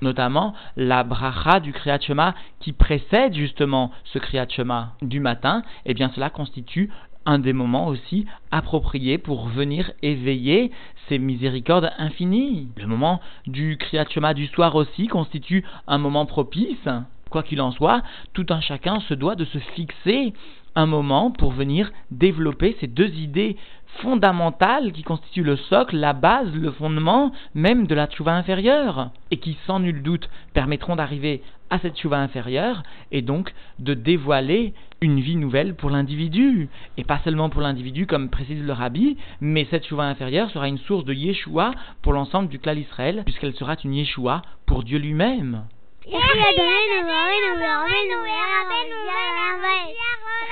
notamment 0.04 0.54
la 0.78 1.04
bracha 1.04 1.60
du 1.60 1.74
Kriyat 1.74 2.00
Shema 2.00 2.36
qui 2.60 2.74
précède 2.74 3.34
justement 3.34 3.92
ce 4.06 4.20
Kriyat 4.20 4.48
Shema 4.50 4.94
du 5.02 5.20
matin, 5.20 5.64
eh 5.86 5.96
bien 5.96 6.12
cela 6.14 6.30
constitue 6.30 6.92
un 7.26 7.40
des 7.40 7.54
moments 7.54 7.88
aussi 7.88 8.26
appropriés 8.52 9.18
pour 9.18 9.48
venir 9.48 9.92
éveiller 10.02 10.72
ces 11.08 11.18
miséricordes 11.18 11.92
infinies. 11.98 12.68
Le 12.78 12.88
moment 12.88 13.22
du 13.48 13.78
Kriyat 13.78 14.06
Shema 14.10 14.34
du 14.34 14.48
soir 14.48 14.76
aussi 14.76 15.08
constitue 15.08 15.64
un 15.88 15.98
moment 15.98 16.26
propice. 16.26 16.90
Quoi 17.30 17.44
qu'il 17.44 17.62
en 17.62 17.72
soit, 17.72 18.04
tout 18.34 18.46
un 18.50 18.62
chacun 18.62 19.00
se 19.00 19.14
doit 19.14 19.36
de 19.36 19.46
se 19.46 19.58
fixer 19.58 20.34
un 20.76 20.86
moment 20.86 21.32
pour 21.32 21.52
venir 21.52 21.92
développer 22.12 22.76
ces 22.80 22.88
deux 22.88 23.12
idées 23.16 23.58
fondamentales 24.02 24.92
qui 24.92 25.04
constituent 25.04 25.44
le 25.44 25.56
socle, 25.56 25.98
la 25.98 26.14
base, 26.14 26.54
le 26.54 26.72
fondement 26.72 27.32
même 27.54 27.88
de 27.88 27.96
la 27.96 28.08
tchouva 28.08 28.34
inférieure, 28.34 29.10
et 29.32 29.38
qui 29.38 29.58
sans 29.66 29.80
nul 29.80 30.02
doute 30.02 30.30
permettront 30.54 30.96
d'arriver 30.96 31.42
à 31.70 31.80
cette 31.80 31.98
tchouva 31.98 32.20
inférieure 32.20 32.84
et 33.12 33.22
donc 33.22 33.54
de 33.80 33.94
dévoiler 33.94 34.74
une 35.02 35.20
vie 35.20 35.36
nouvelle 35.36 35.76
pour 35.76 35.90
l'individu, 35.90 36.70
et 36.98 37.04
pas 37.04 37.20
seulement 37.24 37.50
pour 37.50 37.62
l'individu 37.62 38.06
comme 38.06 38.30
précise 38.30 38.64
le 38.64 38.74
rabbi, 38.74 39.18
mais 39.42 39.68
cette 39.70 39.86
tchouva 39.86 40.04
inférieure 40.04 40.50
sera 40.52 40.68
une 40.68 40.78
source 40.78 41.06
de 41.06 41.14
Yeshua 41.14 41.72
pour 42.02 42.14
l'ensemble 42.14 42.50
du 42.50 42.60
clan 42.60 42.76
Israël, 42.76 43.24
puisqu'elle 43.26 43.56
sera 43.56 43.76
une 43.84 43.94
Yeshua 43.94 44.42
pour 44.66 44.84
Dieu 44.84 45.00
lui-même. 45.00 45.64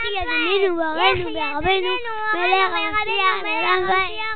García 0.02 0.26
de 0.26 0.38
Menú, 0.40 0.78
García 0.78 1.22
de 1.22 1.62
Menú, 1.62 1.94
García 2.34 3.44
de 3.44 4.31